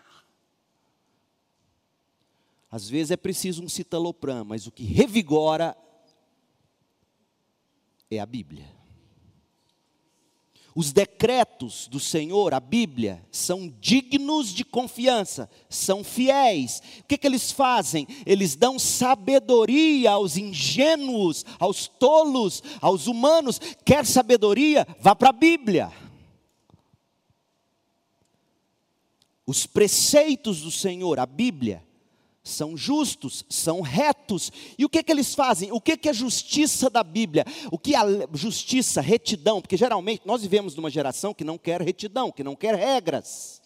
[2.71, 5.77] Às vezes é preciso um citalopram, mas o que revigora
[8.11, 8.76] é a Bíblia.
[10.77, 16.83] Os decretos do Senhor, a Bíblia, são dignos de confiança, são fiéis.
[17.01, 18.07] O que, que eles fazem?
[18.27, 23.59] Eles dão sabedoria aos ingênuos, aos tolos, aos humanos.
[23.87, 24.87] Quer sabedoria?
[25.01, 25.91] Vá para a Bíblia.
[29.47, 31.86] Os preceitos do Senhor, a Bíblia,
[32.49, 34.53] são justos, são retos.
[34.79, 35.73] E o que, que eles fazem?
[35.73, 37.45] O que, que é justiça da Bíblia?
[37.71, 37.99] O que é
[38.35, 39.61] justiça, retidão?
[39.61, 43.61] Porque geralmente nós vivemos numa geração que não quer retidão, que não quer regras.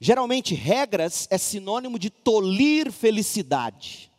[0.00, 4.10] Geralmente, regras é sinônimo de tolir felicidade.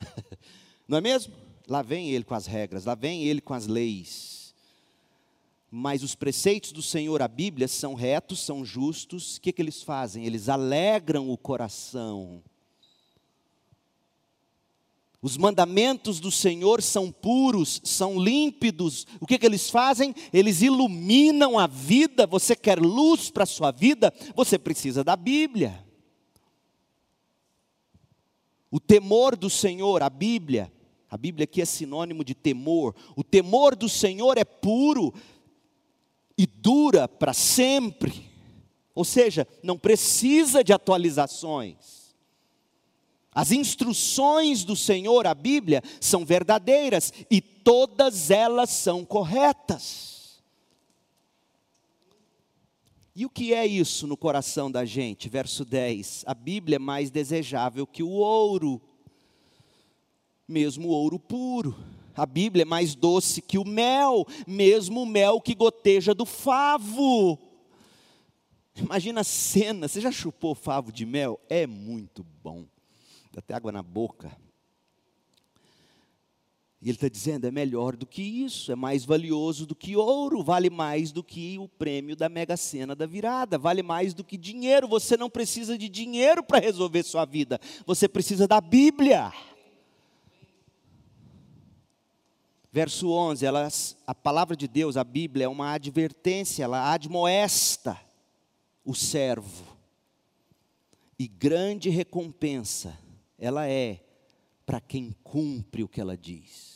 [0.88, 1.32] não é mesmo?
[1.68, 4.39] Lá vem ele com as regras, lá vem ele com as leis
[5.70, 9.36] mas os preceitos do Senhor, a Bíblia, são retos, são justos.
[9.36, 10.26] O que, que eles fazem?
[10.26, 12.42] Eles alegram o coração.
[15.22, 19.06] Os mandamentos do Senhor são puros, são límpidos.
[19.20, 20.14] O que, que eles fazem?
[20.32, 22.26] Eles iluminam a vida.
[22.26, 24.12] Você quer luz para a sua vida?
[24.34, 25.86] Você precisa da Bíblia.
[28.70, 30.72] O temor do Senhor, a Bíblia,
[31.08, 32.94] a Bíblia aqui é sinônimo de temor.
[33.14, 35.12] O temor do Senhor é puro,
[36.40, 38.30] e dura para sempre.
[38.94, 42.14] Ou seja, não precisa de atualizações.
[43.30, 50.42] As instruções do Senhor, a Bíblia, são verdadeiras e todas elas são corretas.
[53.14, 55.28] E o que é isso no coração da gente?
[55.28, 58.80] Verso 10: A Bíblia é mais desejável que o ouro,
[60.48, 65.40] mesmo o ouro puro a Bíblia é mais doce que o mel, mesmo o mel
[65.40, 67.38] que goteja do favo.
[68.76, 71.40] Imagina a cena, você já chupou favo de mel?
[71.48, 72.64] É muito bom,
[73.32, 74.30] dá até água na boca.
[76.82, 80.42] E ele está dizendo: é melhor do que isso, é mais valioso do que ouro,
[80.42, 84.38] vale mais do que o prêmio da mega sena da virada, vale mais do que
[84.38, 84.88] dinheiro.
[84.88, 89.30] Você não precisa de dinheiro para resolver sua vida, você precisa da Bíblia.
[92.72, 98.00] Verso 11, elas, a palavra de Deus, a Bíblia, é uma advertência, ela admoesta
[98.84, 99.68] o servo.
[101.18, 102.96] e grande recompensa
[103.40, 104.00] ela é
[104.64, 106.69] para quem cumpre o que ela diz.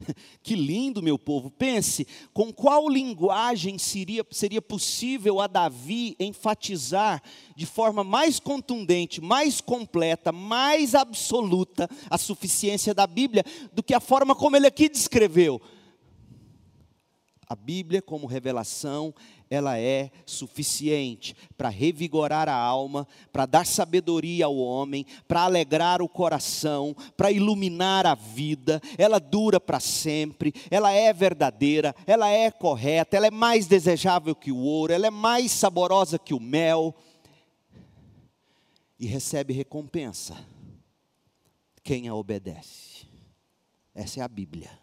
[0.42, 1.50] Que lindo, meu povo.
[1.50, 7.22] Pense com qual linguagem seria, seria possível a Davi enfatizar
[7.54, 14.00] de forma mais contundente, mais completa, mais absoluta a suficiência da Bíblia do que a
[14.00, 15.60] forma como ele aqui descreveu.
[17.50, 19.12] A Bíblia, como revelação,
[19.50, 26.08] ela é suficiente para revigorar a alma, para dar sabedoria ao homem, para alegrar o
[26.08, 28.80] coração, para iluminar a vida.
[28.96, 34.52] Ela dura para sempre, ela é verdadeira, ela é correta, ela é mais desejável que
[34.52, 36.94] o ouro, ela é mais saborosa que o mel.
[38.96, 40.36] E recebe recompensa
[41.82, 43.08] quem a obedece.
[43.92, 44.79] Essa é a Bíblia.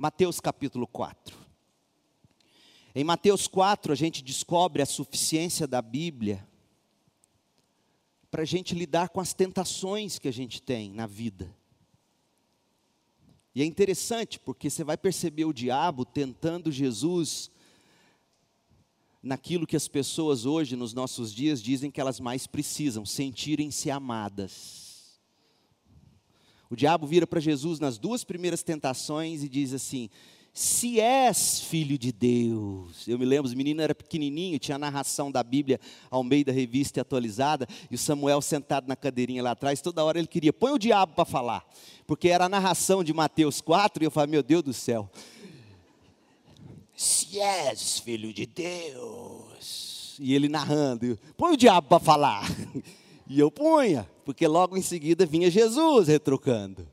[0.00, 1.36] Mateus capítulo 4.
[2.94, 6.48] Em Mateus 4, a gente descobre a suficiência da Bíblia
[8.30, 11.54] para a gente lidar com as tentações que a gente tem na vida.
[13.54, 17.50] E é interessante porque você vai perceber o diabo tentando Jesus
[19.22, 24.89] naquilo que as pessoas hoje, nos nossos dias, dizem que elas mais precisam, sentirem-se amadas.
[26.70, 30.08] O diabo vira para Jesus nas duas primeiras tentações e diz assim:
[30.54, 33.08] Se és filho de Deus.
[33.08, 36.52] Eu me lembro, os meninos era pequenininho, tinha a narração da Bíblia ao meio da
[36.52, 40.70] revista atualizada, e o Samuel sentado na cadeirinha lá atrás, toda hora ele queria, põe
[40.70, 41.68] o diabo para falar,
[42.06, 45.10] porque era a narração de Mateus 4, e eu falei, meu Deus do céu.
[46.94, 50.16] Se és filho de Deus.
[50.20, 52.48] E ele narrando, põe o diabo para falar.
[53.32, 56.86] E eu punha, porque logo em seguida vinha Jesus retrucando.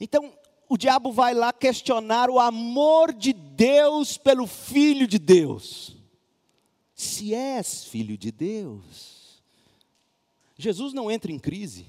[0.00, 0.32] Então,
[0.68, 5.96] o diabo vai lá questionar o amor de Deus pelo Filho de Deus.
[6.96, 9.40] Se és filho de Deus,
[10.56, 11.86] Jesus não entra em crise.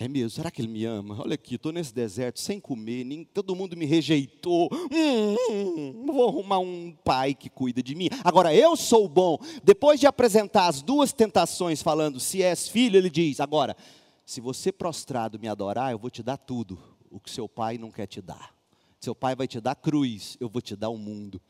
[0.00, 1.20] É mesmo, será que ele me ama?
[1.20, 4.68] Olha aqui, estou nesse deserto sem comer, nem, todo mundo me rejeitou.
[4.72, 8.08] Hum, hum, vou arrumar um pai que cuida de mim.
[8.22, 9.38] Agora eu sou bom.
[9.64, 13.76] Depois de apresentar as duas tentações, falando se és filho, ele diz: agora,
[14.24, 16.78] se você prostrado me adorar, eu vou te dar tudo
[17.10, 18.54] o que seu pai não quer te dar.
[19.00, 21.40] Seu pai vai te dar cruz, eu vou te dar o mundo.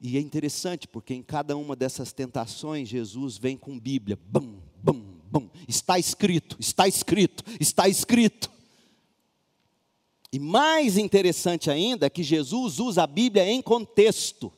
[0.00, 5.17] E é interessante porque em cada uma dessas tentações Jesus vem com Bíblia, bum, bum,
[5.30, 8.50] bum, está escrito, está escrito, está escrito.
[10.32, 14.52] E mais interessante ainda é que Jesus usa a Bíblia em contexto.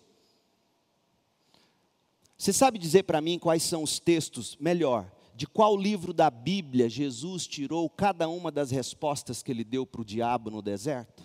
[2.37, 6.89] Você sabe dizer para mim quais são os textos, melhor, de qual livro da Bíblia
[6.89, 11.23] Jesus tirou cada uma das respostas que ele deu para o diabo no deserto?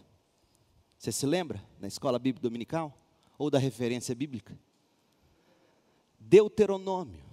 [0.97, 1.61] Você se lembra?
[1.79, 2.97] Na escola bíblica dominical?
[3.37, 4.57] Ou da referência bíblica?
[6.19, 7.24] Deuteronômio.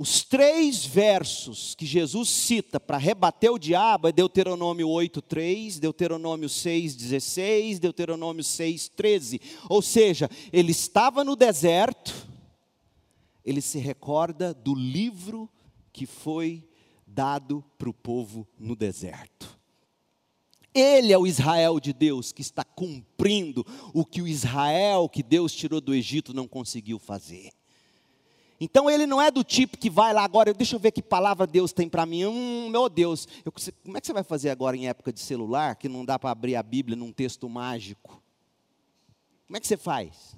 [0.00, 7.80] Os três versos que Jesus cita para rebater o diabo é Deuteronômio 8:3, Deuteronômio 6:16,
[7.80, 9.40] Deuteronômio 6:13.
[9.68, 12.14] Ou seja, ele estava no deserto,
[13.44, 15.50] ele se recorda do livro
[15.92, 16.68] que foi
[17.04, 19.58] dado para o povo no deserto.
[20.72, 25.52] Ele é o Israel de Deus que está cumprindo o que o Israel que Deus
[25.52, 27.57] tirou do Egito não conseguiu fazer.
[28.60, 31.46] Então ele não é do tipo que vai lá agora, deixa eu ver que palavra
[31.46, 32.24] Deus tem para mim.
[32.26, 33.52] Hum, meu Deus, eu,
[33.84, 36.30] como é que você vai fazer agora em época de celular, que não dá para
[36.30, 38.20] abrir a Bíblia num texto mágico?
[39.46, 40.36] Como é que você faz?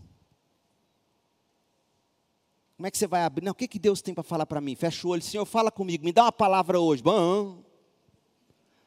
[2.77, 3.45] Como é que você vai abrir?
[3.45, 4.75] Não, o que, que Deus tem para falar para mim?
[4.75, 7.03] Fecha o olho, Senhor, fala comigo, me dá uma palavra hoje.
[7.03, 7.63] Bom,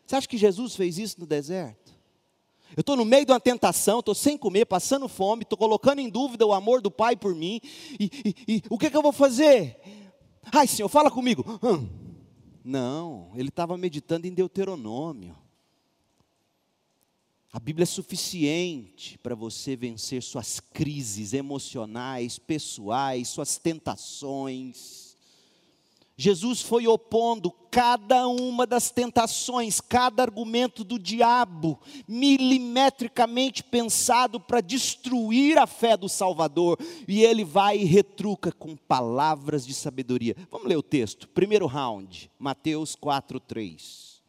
[0.05, 1.82] você acha que Jesus fez isso no deserto?
[2.75, 6.09] Eu estou no meio de uma tentação, estou sem comer, passando fome, estou colocando em
[6.09, 7.61] dúvida o amor do Pai por mim.
[7.99, 9.79] E, e, e o que, que, eu vou fazer?
[10.51, 11.43] Ai, Senhor, fala comigo.
[11.63, 11.87] Hum.
[12.63, 15.35] Não, ele estava meditando em Deuteronômio.
[17.51, 25.02] A Bíblia é suficiente para você vencer suas crises emocionais, pessoais, suas tentações.
[26.15, 35.57] Jesus foi opondo cada uma das tentações, cada argumento do diabo, milimetricamente pensado para destruir
[35.57, 40.35] a fé do Salvador, e ele vai e retruca com palavras de sabedoria.
[40.51, 44.21] Vamos ler o texto, primeiro round, Mateus 4, 3.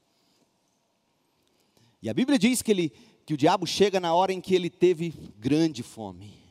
[2.03, 2.93] E a Bíblia diz que, ele,
[3.27, 6.44] que o diabo chega na hora em que ele teve grande fome.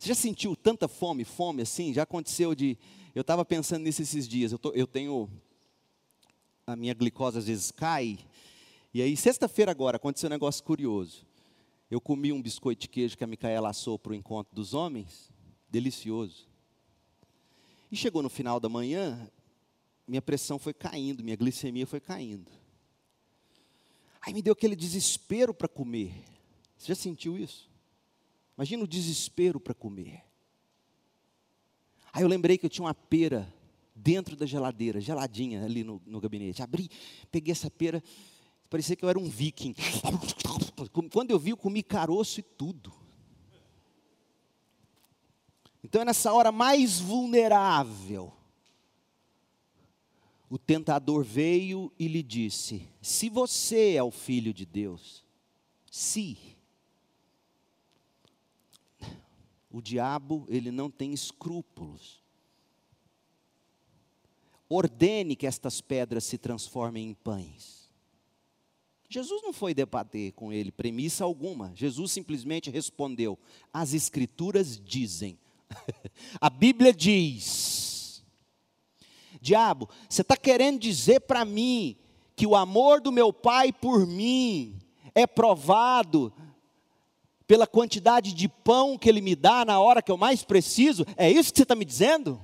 [0.00, 1.92] Você já sentiu tanta fome, fome assim?
[1.92, 2.78] Já aconteceu de.
[3.14, 4.50] Eu estava pensando nisso esses dias.
[4.50, 5.28] Eu, tô, eu tenho.
[6.66, 8.18] A minha glicose às vezes cai.
[8.94, 11.26] E aí, sexta-feira agora, aconteceu um negócio curioso.
[11.90, 15.30] Eu comi um biscoito de queijo que a Micaela assou para o encontro dos homens,
[15.68, 16.48] delicioso.
[17.92, 19.30] E chegou no final da manhã,
[20.08, 22.50] minha pressão foi caindo, minha glicemia foi caindo.
[24.22, 26.24] Aí me deu aquele desespero para comer.
[26.78, 27.69] Você já sentiu isso?
[28.60, 30.22] Imagina o desespero para comer.
[32.12, 33.50] Aí eu lembrei que eu tinha uma pera
[33.94, 36.62] dentro da geladeira, geladinha ali no, no gabinete.
[36.62, 36.90] Abri,
[37.30, 38.04] peguei essa pera,
[38.68, 39.74] parecia que eu era um viking.
[41.10, 42.92] Quando eu vi, eu comi caroço e tudo.
[45.82, 48.30] Então é nessa hora mais vulnerável.
[50.50, 55.24] O tentador veio e lhe disse: Se você é o filho de Deus,
[55.90, 56.49] se.
[59.70, 62.20] O diabo, ele não tem escrúpulos.
[64.68, 67.88] Ordene que estas pedras se transformem em pães.
[69.08, 71.72] Jesus não foi debater com ele premissa alguma.
[71.74, 73.38] Jesus simplesmente respondeu:
[73.72, 75.38] As Escrituras dizem.
[76.40, 78.24] A Bíblia diz.
[79.40, 81.96] Diabo, você está querendo dizer para mim
[82.36, 84.78] que o amor do meu pai por mim
[85.14, 86.32] é provado
[87.50, 91.04] pela quantidade de pão que ele me dá na hora que eu mais preciso?
[91.16, 92.40] É isso que você está me dizendo?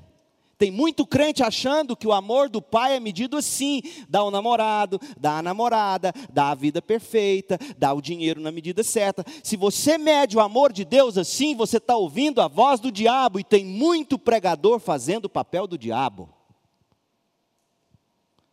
[0.58, 5.00] Tem muito crente achando que o amor do pai é medido assim: dá o namorado,
[5.16, 9.24] dá a namorada, dá a vida perfeita, dá o dinheiro na medida certa.
[9.44, 13.38] Se você mede o amor de Deus assim, você está ouvindo a voz do diabo,
[13.38, 16.28] e tem muito pregador fazendo o papel do diabo.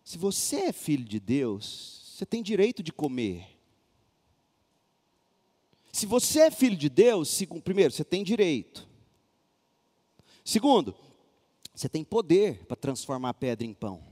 [0.04, 3.53] Se você é filho de Deus, você tem direito de comer.
[5.94, 8.89] Se você é filho de Deus, primeiro, você tem direito.
[10.44, 10.96] Segundo,
[11.74, 14.04] você tem poder para transformar a pedra em pão.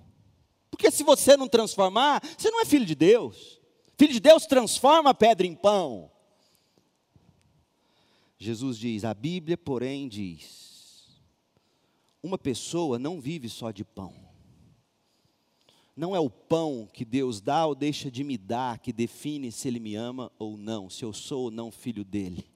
[0.70, 3.60] Porque se você não transformar, você não é filho de Deus.
[3.98, 6.12] Filho de Deus transforma a pedra em pão.
[8.38, 11.20] Jesus diz: a Bíblia, porém, diz:
[12.22, 14.31] uma pessoa não vive só de pão.
[15.96, 19.68] Não é o pão que Deus dá ou deixa de me dar que define se
[19.68, 22.52] Ele me ama ou não, se eu sou ou não filho dele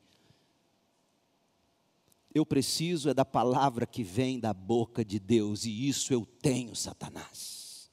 [2.35, 6.75] eu preciso é da palavra que vem da boca de Deus, e isso eu tenho,
[6.75, 7.89] Satanás.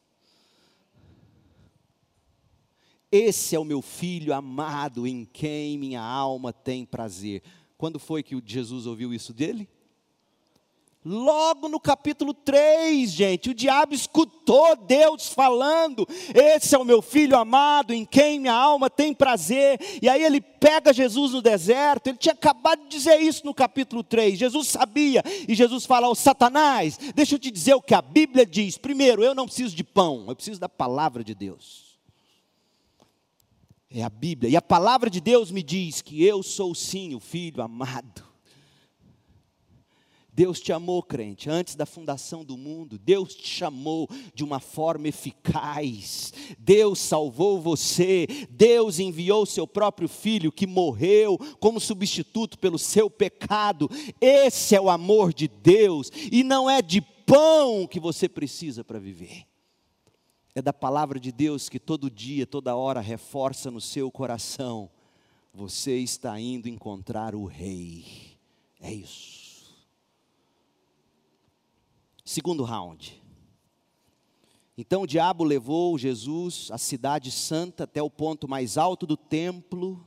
[3.11, 7.41] Esse é o meu filho amado, em quem minha alma tem prazer.
[7.79, 9.69] Quando foi que Jesus ouviu isso dele?
[11.05, 17.37] Logo no capítulo 3, gente, o diabo escutou Deus falando: Esse é o meu filho
[17.37, 19.81] amado, em quem minha alma tem prazer.
[20.01, 24.05] E aí ele pega Jesus no deserto, ele tinha acabado de dizer isso no capítulo
[24.05, 24.39] 3.
[24.39, 28.47] Jesus sabia, e Jesus fala ao Satanás: Deixa eu te dizer o que a Bíblia
[28.47, 28.79] diz.
[28.79, 31.99] Primeiro, eu não preciso de pão, eu preciso da palavra de Deus.
[33.91, 37.19] É a Bíblia, e a palavra de Deus me diz que eu sou sim o
[37.19, 38.32] filho amado
[40.35, 42.99] Deus te amou, crente, antes da fundação do mundo.
[42.99, 46.33] Deus te chamou de uma forma eficaz.
[46.59, 48.27] Deus salvou você.
[48.49, 53.91] Deus enviou seu próprio filho que morreu como substituto pelo seu pecado.
[54.19, 58.99] Esse é o amor de Deus e não é de pão que você precisa para
[58.99, 59.47] viver.
[60.55, 64.91] É da palavra de Deus que todo dia, toda hora reforça no seu coração.
[65.53, 68.05] Você está indo encontrar o rei.
[68.81, 69.42] É isso.
[72.33, 73.23] Segundo round.
[74.75, 80.03] Então o diabo levou Jesus à cidade santa até o ponto mais alto do templo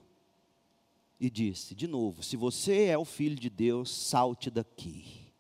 [1.20, 5.32] e disse: De novo, se você é o filho de Deus, salte daqui.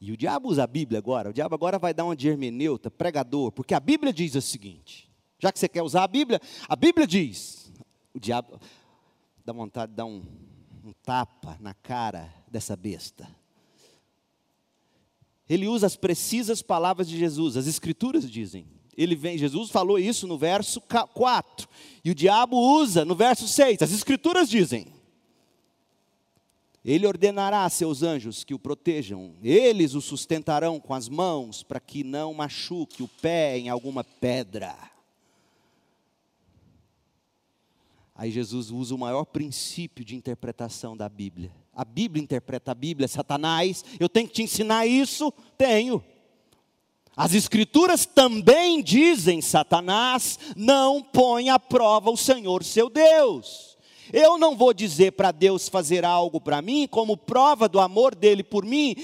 [0.00, 1.30] E o diabo usa a Bíblia agora.
[1.30, 5.10] O diabo agora vai dar uma de hermeneuta, pregador, porque a Bíblia diz o seguinte:
[5.36, 7.72] já que você quer usar a Bíblia, a Bíblia diz.
[8.14, 8.60] O diabo
[9.44, 10.22] dá vontade de dar um,
[10.84, 13.39] um tapa na cara dessa besta
[15.50, 18.68] ele usa as precisas palavras de Jesus, as escrituras dizem.
[18.96, 21.68] Ele vem, Jesus falou isso no verso 4,
[22.04, 24.86] e o diabo usa no verso 6, as escrituras dizem.
[26.84, 31.80] Ele ordenará a seus anjos que o protejam, eles o sustentarão com as mãos, para
[31.80, 34.76] que não machuque o pé em alguma pedra.
[38.14, 41.59] Aí Jesus usa o maior princípio de interpretação da Bíblia.
[41.72, 43.84] A Bíblia interpreta a Bíblia, Satanás.
[43.98, 45.32] Eu tenho que te ensinar isso?
[45.56, 46.04] Tenho.
[47.16, 53.76] As Escrituras também dizem, Satanás, não põe à prova o Senhor seu Deus.
[54.12, 58.42] Eu não vou dizer para Deus fazer algo para mim como prova do amor dele
[58.42, 58.96] por mim,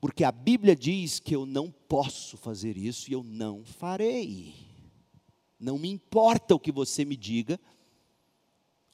[0.00, 4.54] porque a Bíblia diz que eu não posso fazer isso e eu não farei.
[5.58, 7.58] Não me importa o que você me diga,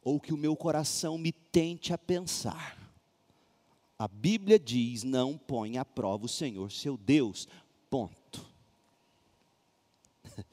[0.03, 2.86] ou que o meu coração me tente a pensar.
[3.99, 7.49] A Bíblia diz: não põe à prova o Senhor, seu Deus.
[7.89, 8.47] Ponto.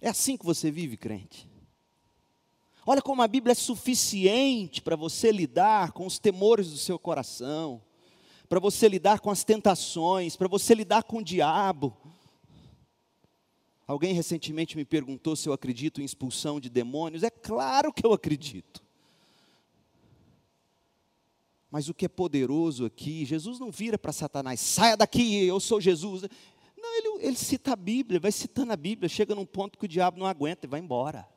[0.00, 1.48] É assim que você vive, crente.
[2.86, 7.82] Olha como a Bíblia é suficiente para você lidar com os temores do seu coração,
[8.48, 11.94] para você lidar com as tentações, para você lidar com o diabo.
[13.86, 17.22] Alguém recentemente me perguntou se eu acredito em expulsão de demônios.
[17.22, 18.82] É claro que eu acredito.
[21.70, 25.80] Mas o que é poderoso aqui, Jesus não vira para Satanás, saia daqui, eu sou
[25.80, 26.22] Jesus.
[26.76, 29.88] Não, ele, ele cita a Bíblia, vai citando a Bíblia, chega num ponto que o
[29.88, 31.28] diabo não aguenta e vai embora.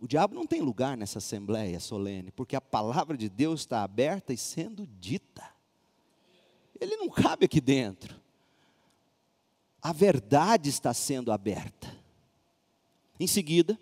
[0.00, 4.32] O diabo não tem lugar nessa assembleia solene, porque a palavra de Deus está aberta
[4.32, 5.46] e sendo dita.
[6.80, 8.18] Ele não cabe aqui dentro.
[9.82, 11.94] A verdade está sendo aberta.
[13.18, 13.78] Em seguida,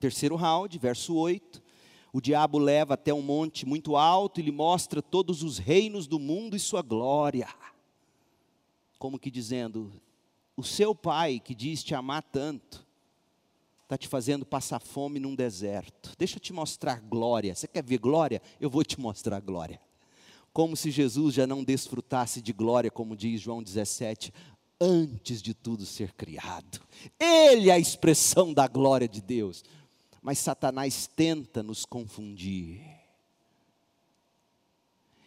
[0.00, 1.67] terceiro round, verso 8.
[2.18, 6.18] O diabo leva até um monte muito alto e lhe mostra todos os reinos do
[6.18, 7.46] mundo e sua glória.
[8.98, 9.92] Como que dizendo:
[10.56, 12.84] O seu pai que diz te amar tanto,
[13.84, 16.12] está te fazendo passar fome num deserto.
[16.18, 17.54] Deixa eu te mostrar glória.
[17.54, 18.42] Você quer ver glória?
[18.60, 19.80] Eu vou te mostrar glória.
[20.52, 24.32] Como se Jesus já não desfrutasse de glória, como diz João 17,
[24.80, 26.80] antes de tudo ser criado.
[27.16, 29.62] Ele é a expressão da glória de Deus.
[30.28, 32.82] Mas Satanás tenta nos confundir.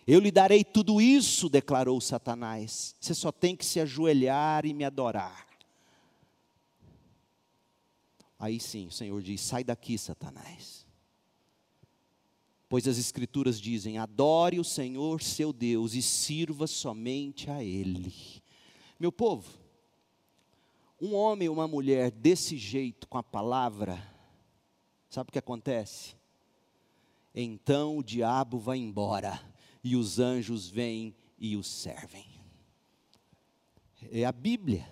[0.05, 2.95] Eu lhe darei tudo isso, declarou Satanás.
[2.99, 5.47] Você só tem que se ajoelhar e me adorar.
[8.37, 10.85] Aí sim, o Senhor diz: sai daqui, Satanás.
[12.69, 18.13] Pois as Escrituras dizem: adore o Senhor seu Deus e sirva somente a Ele.
[18.99, 19.49] Meu povo,
[21.01, 24.10] um homem ou uma mulher desse jeito com a palavra,
[25.11, 26.15] sabe o que acontece?
[27.35, 29.39] Então o diabo vai embora
[29.83, 32.25] e os anjos vêm e os servem.
[34.11, 34.87] É a Bíblia.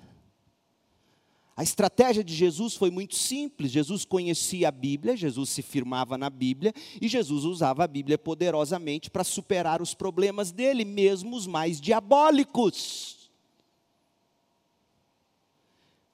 [1.56, 3.72] A estratégia de Jesus foi muito simples.
[3.72, 9.10] Jesus conhecia a Bíblia, Jesus se firmava na Bíblia e Jesus usava a Bíblia poderosamente
[9.10, 13.19] para superar os problemas dele, mesmo os mais diabólicos.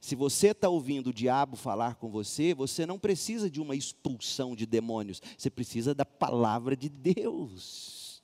[0.06, 4.56] Se você está ouvindo o diabo falar com você, você não precisa de uma expulsão
[4.56, 8.22] de demônios, você precisa da palavra de Deus.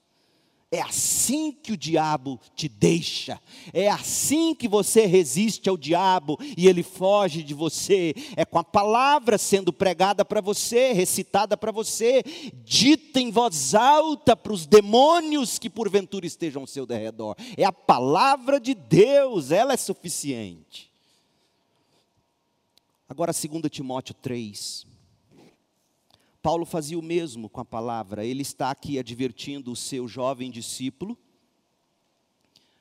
[0.69, 3.41] É assim que o diabo te deixa,
[3.73, 8.13] é assim que você resiste ao diabo e ele foge de você.
[8.37, 12.21] É com a palavra sendo pregada para você, recitada para você,
[12.63, 17.35] dita em voz alta para os demônios que porventura estejam ao seu derredor.
[17.57, 20.90] É a palavra de Deus, ela é suficiente.
[23.11, 24.87] Agora, 2 Timóteo 3.
[26.41, 28.25] Paulo fazia o mesmo com a palavra.
[28.25, 31.17] Ele está aqui advertindo o seu jovem discípulo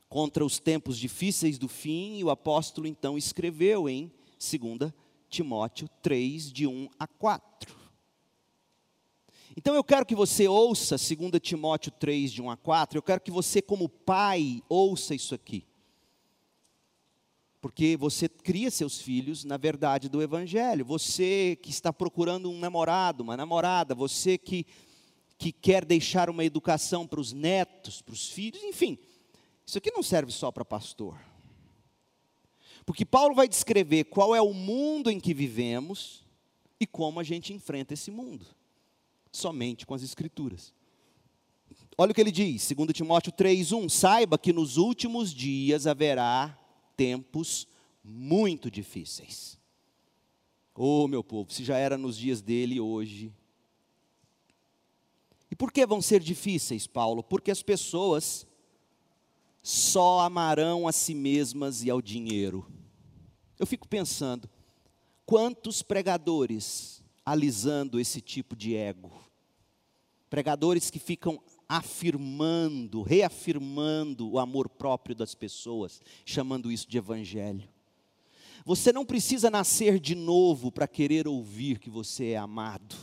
[0.08, 4.92] contra os tempos difíceis do fim, e o apóstolo então escreveu em 2
[5.28, 7.76] Timóteo 3, de 1 a 4.
[9.56, 13.20] Então eu quero que você ouça 2 Timóteo 3, de 1 a 4, eu quero
[13.20, 15.66] que você, como pai, ouça isso aqui.
[17.60, 20.84] Porque você cria seus filhos na verdade do Evangelho.
[20.84, 24.66] Você que está procurando um namorado, uma namorada, você que,
[25.36, 28.98] que quer deixar uma educação para os netos, para os filhos, enfim.
[29.66, 31.18] Isso aqui não serve só para pastor.
[32.86, 36.24] Porque Paulo vai descrever qual é o mundo em que vivemos
[36.80, 38.46] e como a gente enfrenta esse mundo.
[39.30, 40.72] Somente com as Escrituras.
[41.96, 46.58] Olha o que ele diz, 2 Timóteo 3,1: Saiba que nos últimos dias haverá
[47.00, 47.66] tempos
[48.04, 49.58] muito difíceis.
[50.74, 53.32] Oh, meu povo, se já era nos dias dele hoje.
[55.50, 57.22] E por que vão ser difíceis, Paulo?
[57.22, 58.46] Porque as pessoas
[59.62, 62.70] só amarão a si mesmas e ao dinheiro.
[63.58, 64.46] Eu fico pensando,
[65.24, 69.10] quantos pregadores alisando esse tipo de ego?
[70.28, 77.68] Pregadores que ficam afirmando, reafirmando o amor próprio das pessoas, chamando isso de evangelho.
[78.66, 82.96] Você não precisa nascer de novo para querer ouvir que você é amado.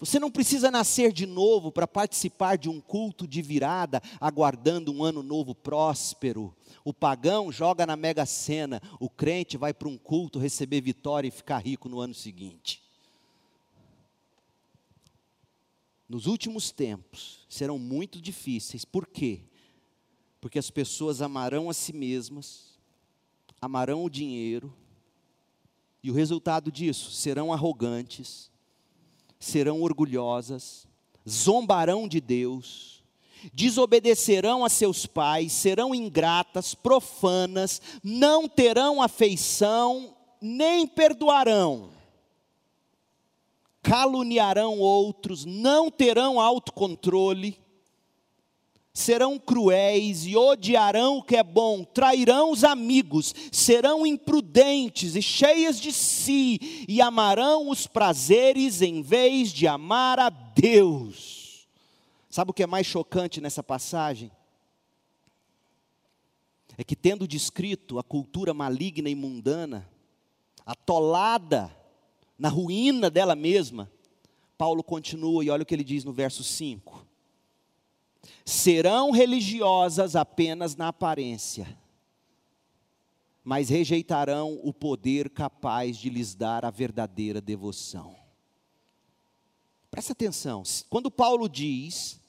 [0.00, 5.04] Você não precisa nascer de novo para participar de um culto de virada, aguardando um
[5.04, 6.52] ano novo próspero.
[6.84, 11.30] O pagão joga na mega sena, o crente vai para um culto receber vitória e
[11.30, 12.83] ficar rico no ano seguinte.
[16.14, 18.84] Nos últimos tempos serão muito difíceis.
[18.84, 19.40] Por quê?
[20.40, 22.78] Porque as pessoas amarão a si mesmas,
[23.60, 24.72] amarão o dinheiro
[26.00, 28.48] E o resultado disso serão arrogantes,
[29.40, 30.86] serão orgulhosas,
[31.28, 33.02] zombarão de Deus,
[33.52, 41.90] desobedecerão a seus pais, serão ingratas, profanas, não terão afeição, nem perdoarão,
[43.84, 47.62] caluniarão outros, não terão autocontrole,
[48.94, 55.78] serão cruéis e odiarão o que é bom, trairão os amigos, serão imprudentes e cheias
[55.78, 61.68] de si, e amarão os prazeres em vez de amar a Deus.
[62.30, 64.30] Sabe o que é mais chocante nessa passagem?
[66.78, 69.88] É que, tendo descrito a cultura maligna e mundana,
[70.64, 71.83] atolada
[72.38, 73.90] na ruína dela mesma,
[74.56, 77.04] Paulo continua e olha o que ele diz no verso 5
[78.44, 81.78] serão religiosas apenas na aparência,
[83.42, 88.16] mas rejeitarão o poder capaz de lhes dar a verdadeira devoção.
[89.90, 92.20] Presta atenção, quando Paulo diz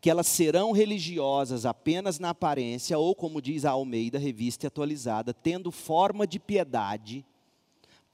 [0.00, 5.70] que elas serão religiosas apenas na aparência, ou como diz a Almeida, revista atualizada, tendo
[5.70, 7.24] forma de piedade,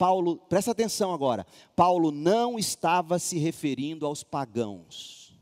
[0.01, 1.45] Paulo, presta atenção agora,
[1.75, 5.39] Paulo não estava se referindo aos pagãos.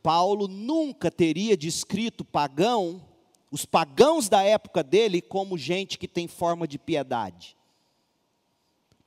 [0.00, 3.04] Paulo nunca teria descrito pagão,
[3.50, 7.56] os pagãos da época dele, como gente que tem forma de piedade.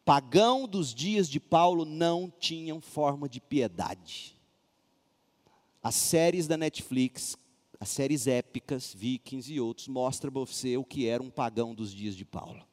[0.03, 4.35] Pagão dos dias de Paulo não tinham forma de piedade.
[5.81, 7.37] As séries da Netflix,
[7.79, 11.93] as séries épicas, Vikings e outros, mostram para você o que era um pagão dos
[11.93, 12.67] dias de Paulo.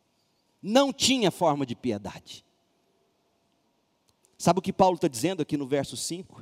[0.61, 2.45] Não tinha forma de piedade.
[4.37, 6.41] Sabe o que Paulo está dizendo aqui no verso 5?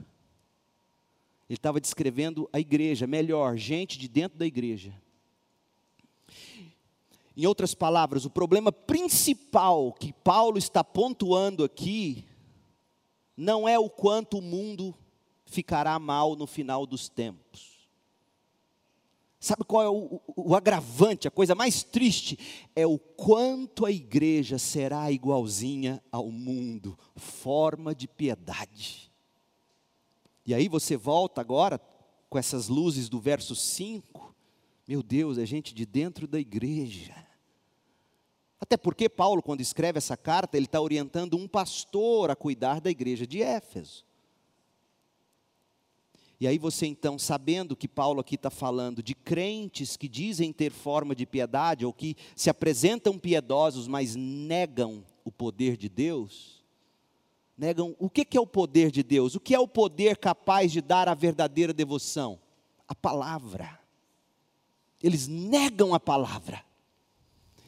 [1.49, 4.99] Ele estava descrevendo a igreja, melhor, gente de dentro da igreja.
[7.37, 12.25] Em outras palavras, o problema principal que Paulo está pontuando aqui
[13.37, 14.95] não é o quanto o mundo
[15.45, 17.74] ficará mal no final dos tempos.
[19.45, 22.39] Sabe qual é o, o, o, agravante, a coisa mais triste?
[22.75, 29.13] É o quanto a igreja será igualzinha ao mundo, forma de piedade.
[30.47, 31.79] E aí você volta agora
[32.31, 34.35] com essas luzes do verso 5.
[34.89, 37.15] Meu Deus, é gente de dentro da igreja.
[38.59, 42.91] Até porque Paulo, quando escreve essa carta, ele está orientando um pastor a cuidar da
[42.91, 44.07] igreja de Éfeso.
[46.41, 50.73] E aí você então, sabendo que Paulo aqui está falando de crentes que dizem ter
[50.73, 56.63] forma de piedade, ou que se apresentam piedosos, mas negam o poder de Deus,
[57.57, 60.81] negam o que é o poder de Deus, o que é o poder capaz de
[60.81, 62.39] dar a verdadeira devoção?
[62.87, 63.79] A palavra.
[65.03, 66.65] Eles negam a palavra.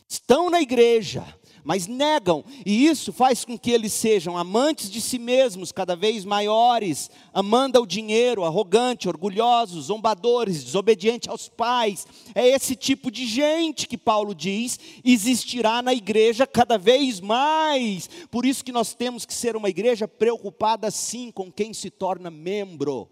[0.09, 1.25] Estão na igreja,
[1.67, 6.25] mas negam, e isso faz com que eles sejam amantes de si mesmos, cada vez
[6.25, 12.07] maiores, amando ao dinheiro, arrogante, orgulhosos, zombadores, desobedientes aos pais.
[12.37, 18.09] É esse tipo de gente que Paulo diz existirá na igreja cada vez mais.
[18.31, 22.31] Por isso que nós temos que ser uma igreja preocupada sim com quem se torna
[22.31, 23.09] membro.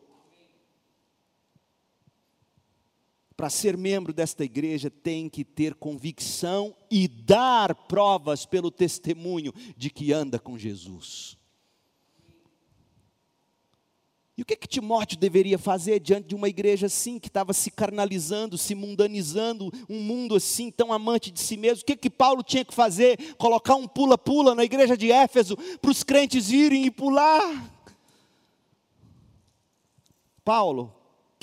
[3.37, 9.91] Para ser membro desta igreja, tem que ter convicção e dar provas pelo testemunho de
[9.91, 11.37] que anda com Jesus.
[14.37, 17.70] E o que, que Timóteo deveria fazer diante de uma igreja assim, que estava se
[17.70, 21.82] carnalizando, se mundanizando, um mundo assim, tão amante de si mesmo?
[21.82, 23.35] O que, que Paulo tinha que fazer?
[23.37, 27.72] Colocar um pula-pula na igreja de Éfeso, para os crentes irem e pular?
[30.45, 30.93] Paulo,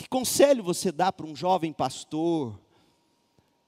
[0.01, 2.59] que conselho você dá para um jovem pastor,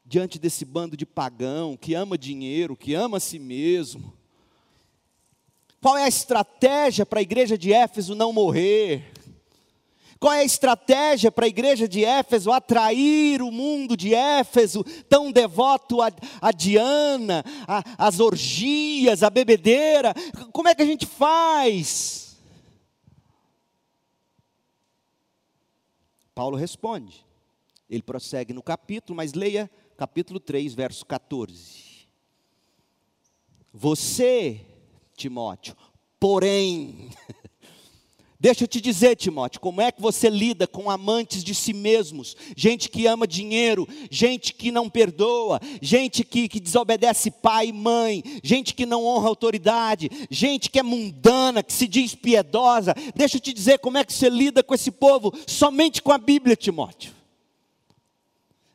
[0.04, 4.14] diante desse bando de pagão, que ama dinheiro, que ama a si mesmo?
[5.80, 9.12] Qual é a estratégia para a igreja de Éfeso não morrer?
[10.20, 15.32] Qual é a estratégia para a igreja de Éfeso atrair o mundo de Éfeso, tão
[15.32, 16.10] devoto a,
[16.42, 17.44] a Diana,
[17.98, 20.16] às orgias, à bebedeira?
[20.52, 22.23] Como é que a gente faz?
[26.34, 27.26] Paulo responde.
[27.90, 32.08] Ele prossegue no capítulo, mas leia capítulo 3, verso 14.
[33.72, 34.66] Você,
[35.16, 35.76] Timóteo,
[36.20, 37.10] porém,
[38.44, 42.36] Deixa eu te dizer, Timóteo, como é que você lida com amantes de si mesmos,
[42.58, 48.22] gente que ama dinheiro, gente que não perdoa, gente que, que desobedece pai e mãe,
[48.44, 52.94] gente que não honra autoridade, gente que é mundana, que se diz piedosa.
[53.16, 56.18] Deixa eu te dizer como é que você lida com esse povo, somente com a
[56.18, 57.14] Bíblia, Timóteo.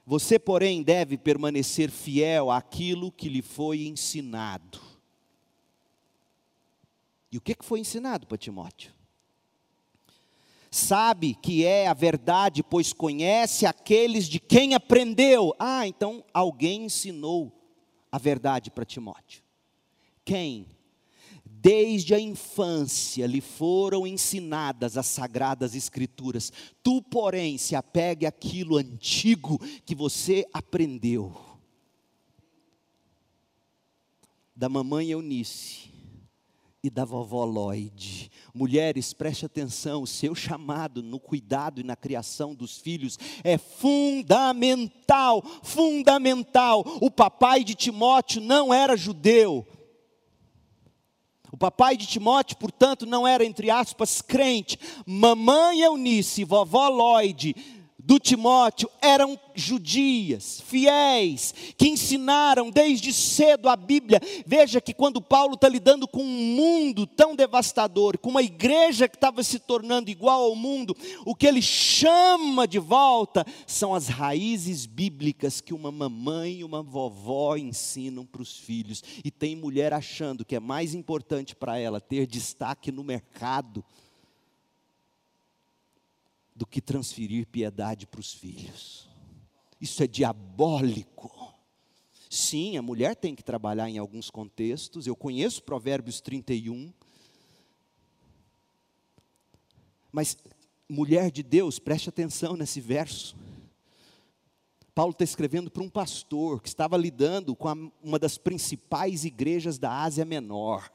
[0.07, 4.81] Você, porém, deve permanecer fiel àquilo que lhe foi ensinado.
[7.31, 8.97] E o que foi ensinado para Timóteo?
[10.71, 15.55] Sabe que é a verdade, pois conhece aqueles de quem aprendeu.
[15.59, 17.53] Ah, então alguém ensinou
[18.11, 19.43] a verdade para Timóteo.
[20.25, 20.67] Quem?
[21.61, 26.53] desde a infância lhe foram ensinadas as sagradas escrituras.
[26.83, 31.37] Tu, porém, se apegue àquilo antigo que você aprendeu.
[34.55, 35.91] Da mamãe Eunice
[36.83, 38.31] e da vovó Lloyd.
[38.55, 46.85] Mulheres, preste atenção, seu chamado no cuidado e na criação dos filhos é fundamental, fundamental.
[47.01, 49.67] O papai de Timóteo não era judeu,
[51.51, 54.79] o papai de Timóteo, portanto, não era, entre aspas, crente.
[55.07, 57.55] Mamãe Eunice, vovó Lloyd,
[58.09, 64.19] do Timóteo eram judias, fiéis, que ensinaram desde cedo a Bíblia.
[64.47, 69.17] Veja que quando Paulo está lidando com um mundo tão devastador, com uma igreja que
[69.17, 70.97] estava se tornando igual ao mundo,
[71.27, 76.83] o que ele chama de volta são as raízes bíblicas que uma mamãe e uma
[76.83, 79.05] vovó ensinam para os filhos.
[79.23, 83.85] E tem mulher achando que é mais importante para ela ter destaque no mercado
[86.59, 89.09] do que transferir piedade para os filhos.
[89.81, 91.55] Isso é diabólico.
[92.29, 95.07] Sim, a mulher tem que trabalhar em alguns contextos.
[95.07, 96.93] Eu conheço Provérbios 31.
[100.11, 100.37] Mas,
[100.89, 103.37] mulher de Deus, preste atenção nesse verso.
[104.97, 109.79] Paulo está escrevendo para um pastor que estava lidando com a, uma das principais igrejas
[109.79, 110.91] da Ásia Menor.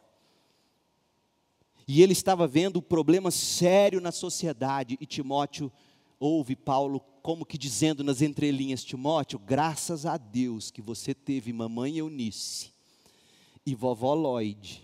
[1.87, 5.71] E ele estava vendo o problema sério na sociedade, e Timóteo
[6.19, 11.97] ouve Paulo como que dizendo nas entrelinhas: Timóteo, graças a Deus que você teve mamãe
[11.97, 12.71] Eunice
[13.65, 14.83] e vovó Lloyd,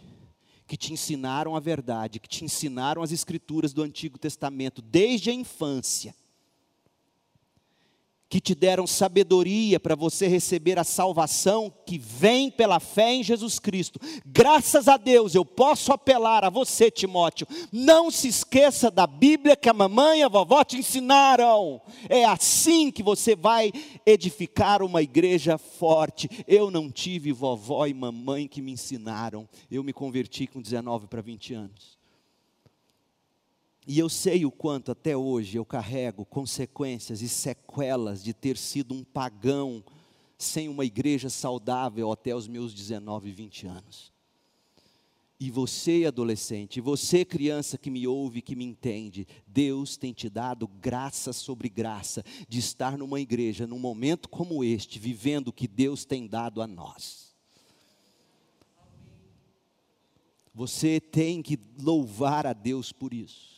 [0.67, 5.33] que te ensinaram a verdade, que te ensinaram as escrituras do Antigo Testamento desde a
[5.33, 6.15] infância
[8.29, 13.57] que te deram sabedoria para você receber a salvação que vem pela fé em Jesus
[13.57, 13.99] Cristo.
[14.23, 17.47] Graças a Deus eu posso apelar a você, Timóteo.
[17.71, 21.81] Não se esqueça da Bíblia que a mamãe e a vovó te ensinaram.
[22.07, 23.73] É assim que você vai
[24.05, 26.29] edificar uma igreja forte.
[26.47, 29.49] Eu não tive vovó e mamãe que me ensinaram.
[29.71, 31.98] Eu me converti com 19 para 20 anos.
[33.91, 38.93] E eu sei o quanto até hoje eu carrego consequências e sequelas de ter sido
[38.93, 39.83] um pagão
[40.37, 44.13] sem uma igreja saudável até os meus 19, 20 anos.
[45.39, 50.67] E você, adolescente, você, criança que me ouve, que me entende, Deus tem te dado
[50.67, 56.05] graça sobre graça de estar numa igreja, num momento como este, vivendo o que Deus
[56.05, 57.35] tem dado a nós.
[60.53, 63.48] Você tem que louvar a Deus por isso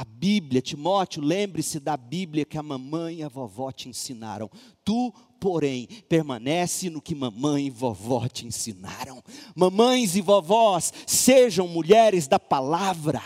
[0.00, 4.50] a Bíblia, Timóteo, lembre-se da Bíblia que a mamãe e a vovó te ensinaram.
[4.82, 9.22] Tu, porém, permanece no que mamãe e vovó te ensinaram.
[9.54, 13.20] Mamães e vovós, sejam mulheres da palavra.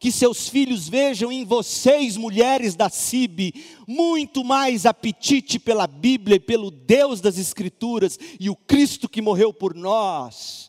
[0.00, 3.54] Que seus filhos vejam em vocês, mulheres da CIB,
[3.86, 9.54] muito mais apetite pela Bíblia e pelo Deus das Escrituras e o Cristo que morreu
[9.54, 10.68] por nós,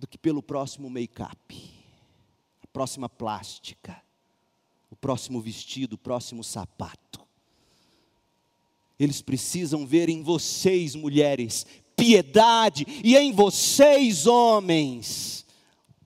[0.00, 1.69] do que pelo próximo make-up
[2.72, 4.02] próxima plástica,
[4.90, 7.20] o próximo vestido, o próximo sapato.
[8.98, 11.66] Eles precisam ver em vocês, mulheres,
[11.96, 15.46] piedade, e em vocês, homens,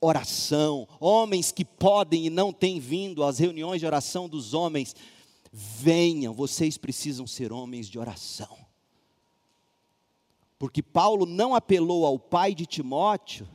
[0.01, 0.87] oração.
[1.01, 4.95] Homens que podem e não têm vindo às reuniões de oração dos homens,
[5.53, 8.65] venham, vocês precisam ser homens de oração.
[10.59, 13.49] Porque Paulo não apelou ao pai de Timóteo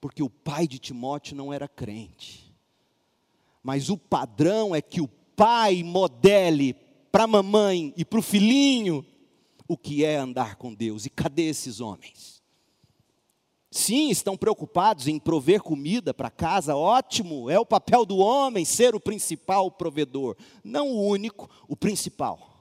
[0.00, 2.54] porque o pai de Timóteo não era crente.
[3.62, 6.74] Mas o padrão é que o pai modele
[7.10, 9.04] para a mamãe e para o filhinho
[9.66, 11.04] o que é andar com Deus.
[11.04, 12.42] E cadê esses homens?
[13.70, 18.94] Sim, estão preocupados em prover comida para casa, ótimo, é o papel do homem ser
[18.94, 22.57] o principal provedor, não o único, o principal.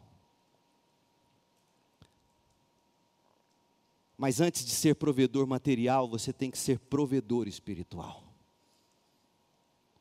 [4.17, 8.23] Mas antes de ser provedor material, você tem que ser provedor espiritual.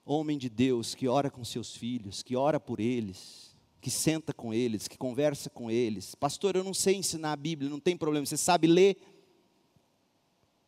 [0.05, 4.55] Homem de Deus que ora com seus filhos, que ora por eles, que senta com
[4.55, 6.15] eles, que conversa com eles.
[6.15, 8.25] Pastor, eu não sei ensinar a Bíblia, não tem problema.
[8.25, 8.97] Você sabe ler?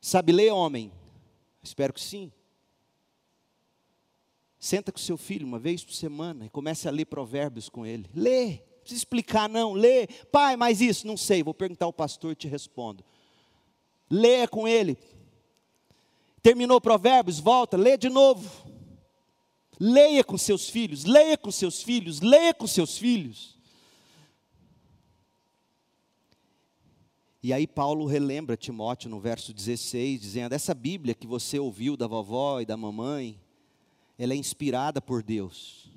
[0.01, 0.93] Sabe ler, homem?
[1.63, 2.31] Espero que sim.
[4.59, 8.11] Senta com seu filho uma vez por semana e comece a ler provérbios com ele.
[8.15, 9.73] Lê, precisa explicar, não.
[9.73, 10.07] Lê.
[10.33, 11.43] Pai, mas isso, não sei.
[11.43, 13.05] Vou perguntar ao pastor e te respondo.
[14.11, 14.97] Leia com ele.
[16.43, 18.67] Terminou Provérbios, volta, lê de novo.
[19.79, 23.57] Leia com seus filhos, leia com seus filhos, leia com seus filhos.
[27.41, 32.07] E aí Paulo relembra Timóteo no verso 16, dizendo: essa Bíblia que você ouviu da
[32.07, 33.41] vovó e da mamãe,
[34.19, 35.89] ela é inspirada por Deus.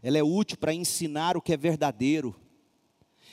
[0.00, 2.36] Ela é útil para ensinar o que é verdadeiro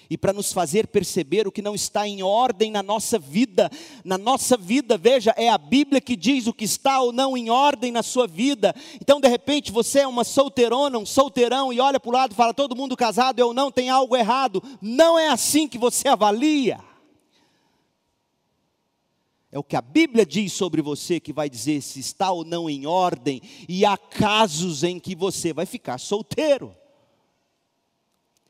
[0.10, 3.70] e para nos fazer perceber o que não está em ordem na nossa vida.
[4.03, 7.49] Na nossa vida, veja, é a Bíblia que diz o que está ou não em
[7.49, 8.76] ordem na sua vida.
[9.01, 12.36] Então, de repente, você é uma solteirona, um solteirão e olha para o lado e
[12.36, 14.62] fala: todo mundo casado, eu não, tem algo errado.
[14.82, 16.80] Não é assim que você avalia.
[19.51, 22.70] É o que a Bíblia diz sobre você que vai dizer se está ou não
[22.70, 26.76] em ordem, e há casos em que você vai ficar solteiro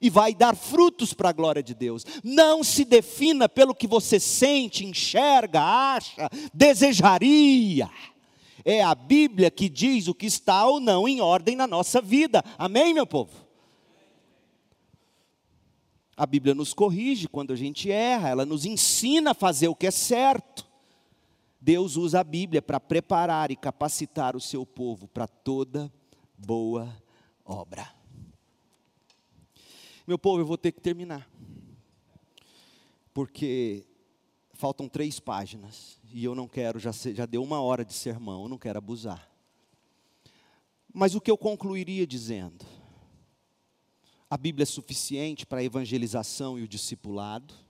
[0.06, 2.06] e vai dar frutos para a glória de Deus.
[2.24, 7.89] Não se defina pelo que você sente, enxerga, acha, desejaria.
[8.64, 12.43] É a Bíblia que diz o que está ou não em ordem na nossa vida.
[12.56, 13.32] Amém, meu povo?
[16.16, 19.88] A Bíblia nos corrige quando a gente erra, ela nos ensina a fazer o que
[19.88, 20.68] é certo.
[21.60, 25.91] Deus usa a Bíblia para preparar e capacitar o seu povo para toda
[26.38, 26.95] boa
[27.43, 28.05] obra.
[30.08, 31.28] Meu povo, eu vou ter que terminar,
[33.12, 33.84] porque
[34.53, 38.49] faltam três páginas e eu não quero, já, já deu uma hora de sermão, eu
[38.49, 39.28] não quero abusar.
[40.93, 42.64] Mas o que eu concluiria dizendo?
[44.30, 47.64] A Bíblia é suficiente para a evangelização e o discipulado?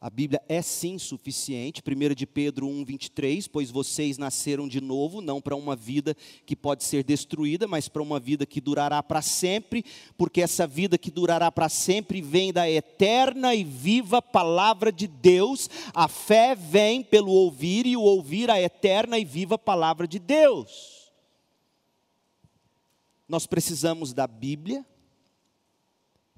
[0.00, 5.20] A Bíblia é sim suficiente, 1 de Pedro 1, 23, pois vocês nasceram de novo,
[5.20, 9.20] não para uma vida que pode ser destruída, mas para uma vida que durará para
[9.20, 9.84] sempre,
[10.16, 15.68] porque essa vida que durará para sempre vem da eterna e viva palavra de Deus.
[15.92, 21.12] A fé vem pelo ouvir e o ouvir a eterna e viva palavra de Deus.
[23.28, 24.82] Nós precisamos da Bíblia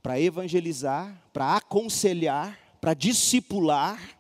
[0.03, 4.19] para evangelizar, para aconselhar, para discipular,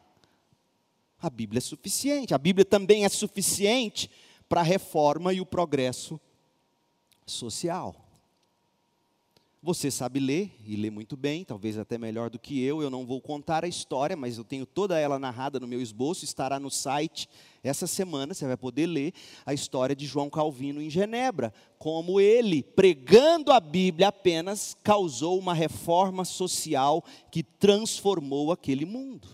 [1.20, 2.32] a Bíblia é suficiente.
[2.32, 4.08] A Bíblia também é suficiente
[4.48, 6.20] para a reforma e o progresso
[7.26, 7.96] social.
[9.60, 12.80] Você sabe ler e lê muito bem, talvez até melhor do que eu.
[12.80, 16.24] Eu não vou contar a história, mas eu tenho toda ela narrada no meu esboço,
[16.24, 17.28] estará no site
[17.62, 18.34] essa semana.
[18.34, 19.14] Você vai poder ler
[19.46, 25.54] a história de João Calvino em Genebra, como ele, pregando a Bíblia apenas, causou uma
[25.54, 29.28] reforma social que transformou aquele mundo.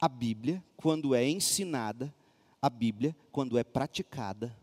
[0.00, 2.14] A Bíblia, quando é ensinada,
[2.62, 4.56] a Bíblia, quando é praticada,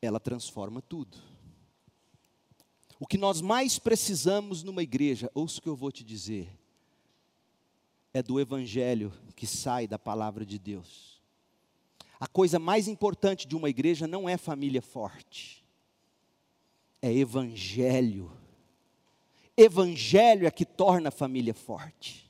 [0.00, 1.18] ela transforma tudo.
[2.98, 6.48] O que nós mais precisamos numa igreja, ouça o que eu vou te dizer,
[8.18, 11.20] é do evangelho que sai da palavra de Deus.
[12.20, 15.64] A coisa mais importante de uma igreja não é família forte,
[17.00, 18.30] é evangelho.
[19.56, 22.27] Evangelho é que torna a família forte.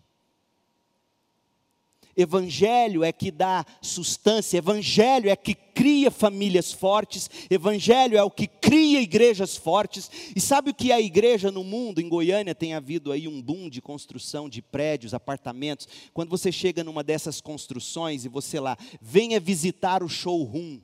[2.18, 8.48] Evangelho é que dá sustância, Evangelho é que cria famílias fortes, Evangelho é o que
[8.48, 10.10] cria igrejas fortes.
[10.34, 12.00] E sabe o que é a igreja no mundo?
[12.00, 15.86] Em Goiânia tem havido aí um boom de construção de prédios, apartamentos.
[16.12, 20.80] Quando você chega numa dessas construções e você lá, venha visitar o showroom,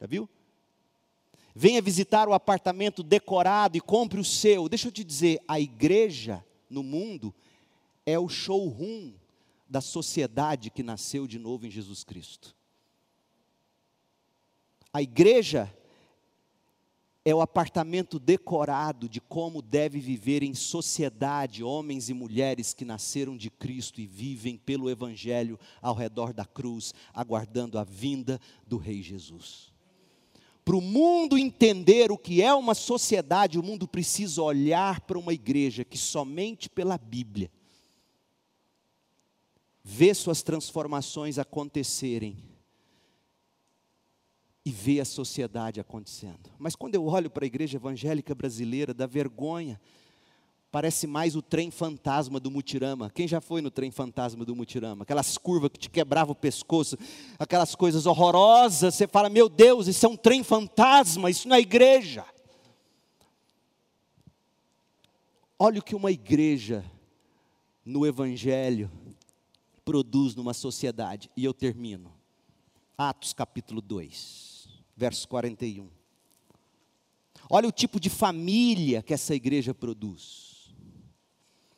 [0.00, 0.28] já viu?
[1.54, 4.68] Venha visitar o apartamento decorado e compre o seu.
[4.68, 7.32] Deixa eu te dizer, a igreja no mundo
[8.04, 9.12] é o showroom
[9.68, 12.56] da sociedade que nasceu de novo em Jesus Cristo.
[14.92, 15.72] A igreja
[17.24, 23.36] é o apartamento decorado de como deve viver em sociedade homens e mulheres que nasceram
[23.36, 29.02] de Cristo e vivem pelo Evangelho ao redor da cruz, aguardando a vinda do Rei
[29.02, 29.70] Jesus.
[30.64, 35.34] Para o mundo entender o que é uma sociedade, o mundo precisa olhar para uma
[35.34, 37.50] igreja que somente pela Bíblia
[39.90, 42.36] vê suas transformações acontecerem
[44.62, 46.50] e vê a sociedade acontecendo.
[46.58, 49.80] Mas quando eu olho para a igreja evangélica brasileira, dá vergonha.
[50.70, 53.08] Parece mais o trem fantasma do Mutirama.
[53.08, 55.04] Quem já foi no trem fantasma do Mutirama?
[55.04, 56.98] Aquelas curvas que te quebravam o pescoço,
[57.38, 58.94] aquelas coisas horrorosas.
[58.94, 62.26] Você fala, meu Deus, isso é um trem fantasma, isso não é igreja.
[65.58, 66.84] Olha o que uma igreja
[67.86, 68.90] no Evangelho
[69.88, 71.30] produz numa sociedade.
[71.34, 72.12] E eu termino.
[72.98, 75.88] Atos capítulo 2, verso 41.
[77.48, 80.74] Olha o tipo de família que essa igreja produz.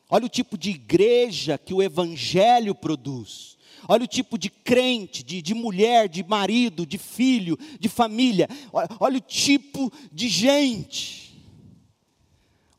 [0.09, 3.57] Olha o tipo de igreja que o Evangelho produz.
[3.87, 8.49] Olha o tipo de crente, de, de mulher, de marido, de filho, de família.
[8.73, 11.30] Olha, olha o tipo de gente.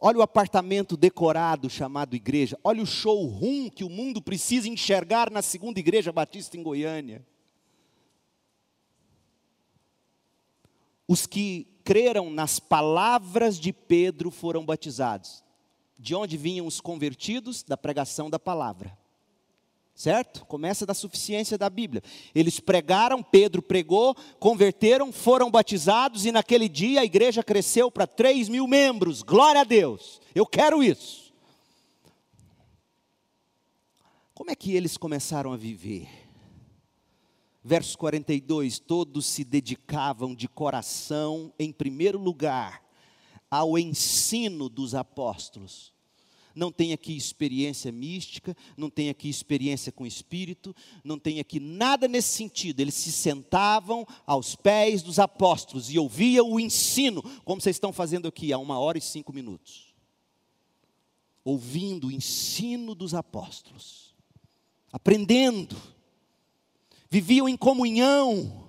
[0.04, 2.58] Olha o apartamento decorado chamado igreja.
[2.64, 7.24] Olha o showroom que o mundo precisa enxergar na segunda igreja batista em Goiânia.
[11.08, 15.44] Os que creram nas palavras de Pedro foram batizados.
[16.00, 17.62] De onde vinham os convertidos?
[17.62, 18.98] Da pregação da palavra.
[20.02, 20.44] Certo?
[20.48, 22.02] Começa da suficiência da Bíblia.
[22.34, 28.50] Eles pregaram, Pedro pregou, converteram, foram batizados e naquele dia a igreja cresceu para 3
[28.50, 29.22] mil membros.
[29.22, 30.20] Glória a Deus.
[30.34, 31.32] Eu quero isso.
[34.34, 36.10] Como é que eles começaram a viver?
[37.64, 42.84] Verso 42: Todos se dedicavam de coração, em primeiro lugar,
[43.52, 45.94] ao ensino dos apóstolos.
[46.56, 52.08] Não tem aqui experiência mística, não tem aqui experiência com espírito, não tem aqui nada
[52.08, 52.80] nesse sentido.
[52.80, 58.28] Eles se sentavam aos pés dos apóstolos e ouviam o ensino, como vocês estão fazendo
[58.28, 59.94] aqui há uma hora e cinco minutos.
[61.44, 64.14] Ouvindo o ensino dos apóstolos,
[64.92, 65.76] aprendendo
[67.12, 68.61] viviam em comunhão.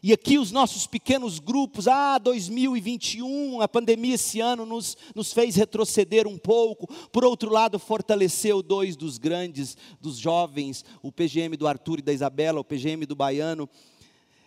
[0.00, 5.56] E aqui os nossos pequenos grupos, ah, 2021, a pandemia esse ano nos, nos fez
[5.56, 6.86] retroceder um pouco.
[7.10, 12.12] Por outro lado, fortaleceu dois dos grandes, dos jovens, o PGM do Arthur e da
[12.12, 13.68] Isabela, o PGM do Baiano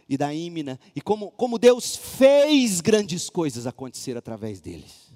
[0.07, 0.79] e da Ímina.
[0.95, 5.11] E como, como Deus fez grandes coisas acontecer através deles.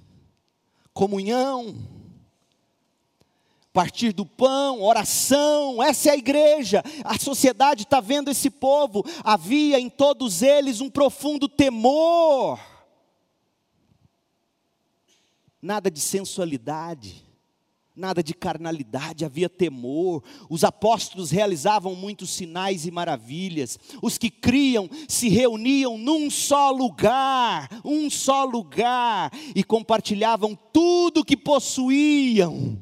[0.94, 2.05] Comunhão
[3.76, 6.82] partir do pão, oração, essa é a igreja.
[7.04, 9.04] A sociedade está vendo esse povo.
[9.22, 12.58] Havia em todos eles um profundo temor.
[15.62, 17.26] Nada de sensualidade,
[17.94, 20.24] nada de carnalidade, havia temor.
[20.50, 23.78] Os apóstolos realizavam muitos sinais e maravilhas.
[24.02, 31.36] Os que criam se reuniam num só lugar, um só lugar, e compartilhavam tudo que
[31.36, 32.80] possuíam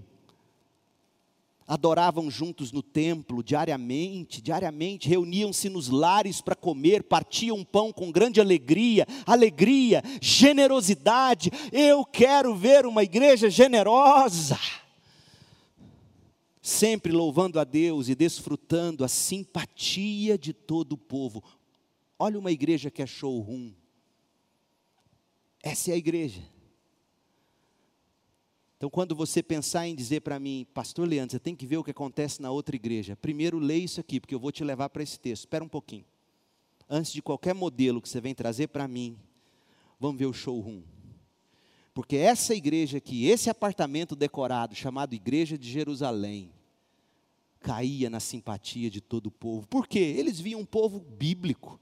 [1.73, 8.39] adoravam juntos no templo diariamente, diariamente, reuniam-se nos lares para comer, partiam pão com grande
[8.39, 11.49] alegria, alegria, generosidade.
[11.71, 14.59] Eu quero ver uma igreja generosa.
[16.61, 21.43] Sempre louvando a Deus e desfrutando a simpatia de todo o povo.
[22.19, 23.73] Olha uma igreja que é showroom.
[25.63, 26.52] Essa é a igreja.
[28.83, 31.83] Então, quando você pensar em dizer para mim, Pastor Leandro, você tem que ver o
[31.85, 33.15] que acontece na outra igreja.
[33.15, 35.43] Primeiro, leia isso aqui, porque eu vou te levar para esse texto.
[35.43, 36.03] Espera um pouquinho.
[36.89, 39.17] Antes de qualquer modelo que você vem trazer para mim,
[39.97, 40.81] vamos ver o showroom.
[41.93, 46.51] Porque essa igreja aqui, esse apartamento decorado, chamado Igreja de Jerusalém,
[47.61, 49.65] caía na simpatia de todo o povo.
[49.65, 50.13] Por quê?
[50.17, 51.79] Eles viam um povo bíblico,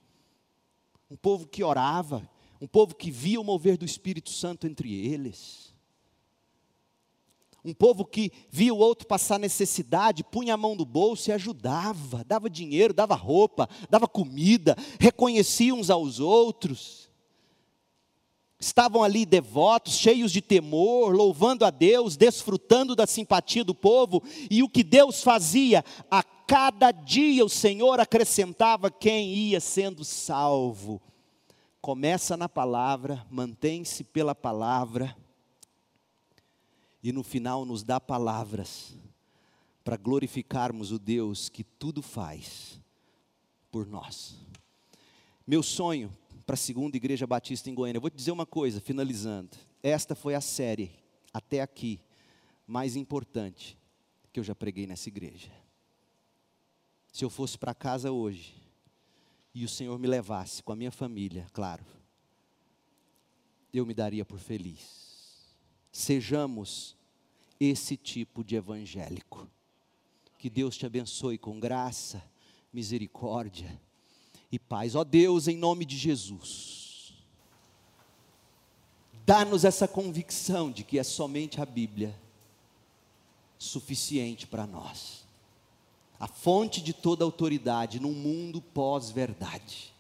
[1.10, 2.30] um povo que orava,
[2.62, 5.71] um povo que via o mover do Espírito Santo entre eles
[7.64, 12.24] um povo que via o outro passar necessidade, punha a mão no bolso e ajudava,
[12.26, 17.10] dava dinheiro, dava roupa, dava comida, reconhecia uns aos outros.
[18.60, 24.62] Estavam ali devotos, cheios de temor, louvando a Deus, desfrutando da simpatia do povo, e
[24.64, 31.02] o que Deus fazia, a cada dia o Senhor acrescentava quem ia sendo salvo.
[31.80, 35.16] Começa na palavra, mantém-se pela palavra,
[37.04, 38.96] e no final nos dá palavras
[39.84, 42.80] para glorificarmos o Deus que tudo faz
[43.72, 44.38] por nós.
[45.46, 46.16] Meu sonho
[46.46, 49.58] para a segunda igreja batista em Goiânia, eu vou te dizer uma coisa, finalizando.
[49.82, 50.92] Esta foi a série,
[51.34, 52.00] até aqui,
[52.68, 53.78] mais importante
[54.32, 55.52] que eu já preguei nessa igreja.
[57.12, 58.56] Se eu fosse para casa hoje
[59.54, 61.84] e o Senhor me levasse com a minha família, claro,
[63.74, 65.01] eu me daria por feliz
[65.92, 66.96] sejamos
[67.60, 69.48] esse tipo de evangélico.
[70.38, 72.24] Que Deus te abençoe com graça,
[72.74, 73.80] misericórdia
[74.52, 74.96] e paz.
[74.96, 77.14] Ó Deus, em nome de Jesus,
[79.26, 82.20] dá-nos essa convicção de que é somente a Bíblia
[83.58, 85.24] suficiente para nós.
[86.20, 89.91] A fonte de toda autoridade num mundo pós-verdade.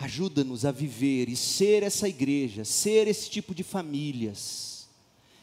[0.00, 4.88] Ajuda-nos a viver e ser essa igreja, ser esse tipo de famílias,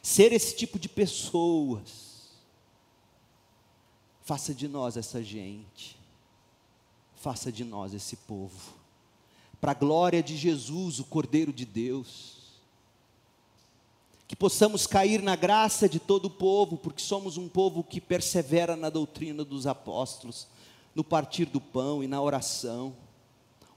[0.02, 2.32] ser esse tipo de pessoas.
[4.24, 5.96] Faça de nós essa gente,
[7.18, 8.74] faça de nós esse povo.
[9.62, 12.38] para a glória de Jesus, o Cordeiro de Deus.
[14.28, 18.76] Que possamos cair na graça de todo o povo, porque somos um povo que persevera
[18.76, 20.48] na doutrina dos apóstolos,
[20.96, 22.96] no partir do pão e na oração.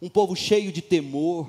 [0.00, 1.48] Um povo cheio de temor,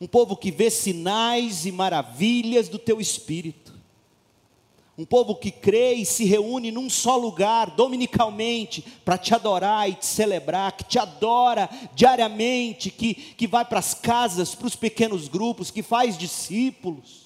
[0.00, 3.74] um povo que vê sinais e maravilhas do teu espírito
[4.96, 9.94] um povo que crê e se reúne num só lugar, dominicalmente, para te adorar e
[9.94, 15.26] te celebrar, que te adora diariamente, que, que vai para as casas, para os pequenos
[15.26, 17.24] grupos, que faz discípulos.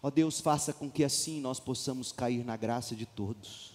[0.00, 3.69] Ó Deus, faça com que assim nós possamos cair na graça de todos.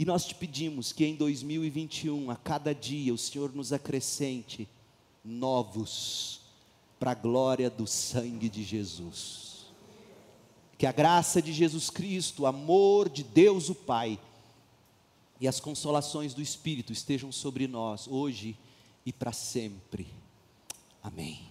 [0.00, 4.66] E nós te pedimos que em 2021, a cada dia, o Senhor nos acrescente
[5.22, 6.40] novos,
[6.98, 9.66] para a glória do sangue de Jesus.
[10.78, 14.18] Que a graça de Jesus Cristo, o amor de Deus o Pai
[15.38, 18.56] e as consolações do Espírito estejam sobre nós hoje
[19.04, 20.06] e para sempre.
[21.02, 21.49] Amém.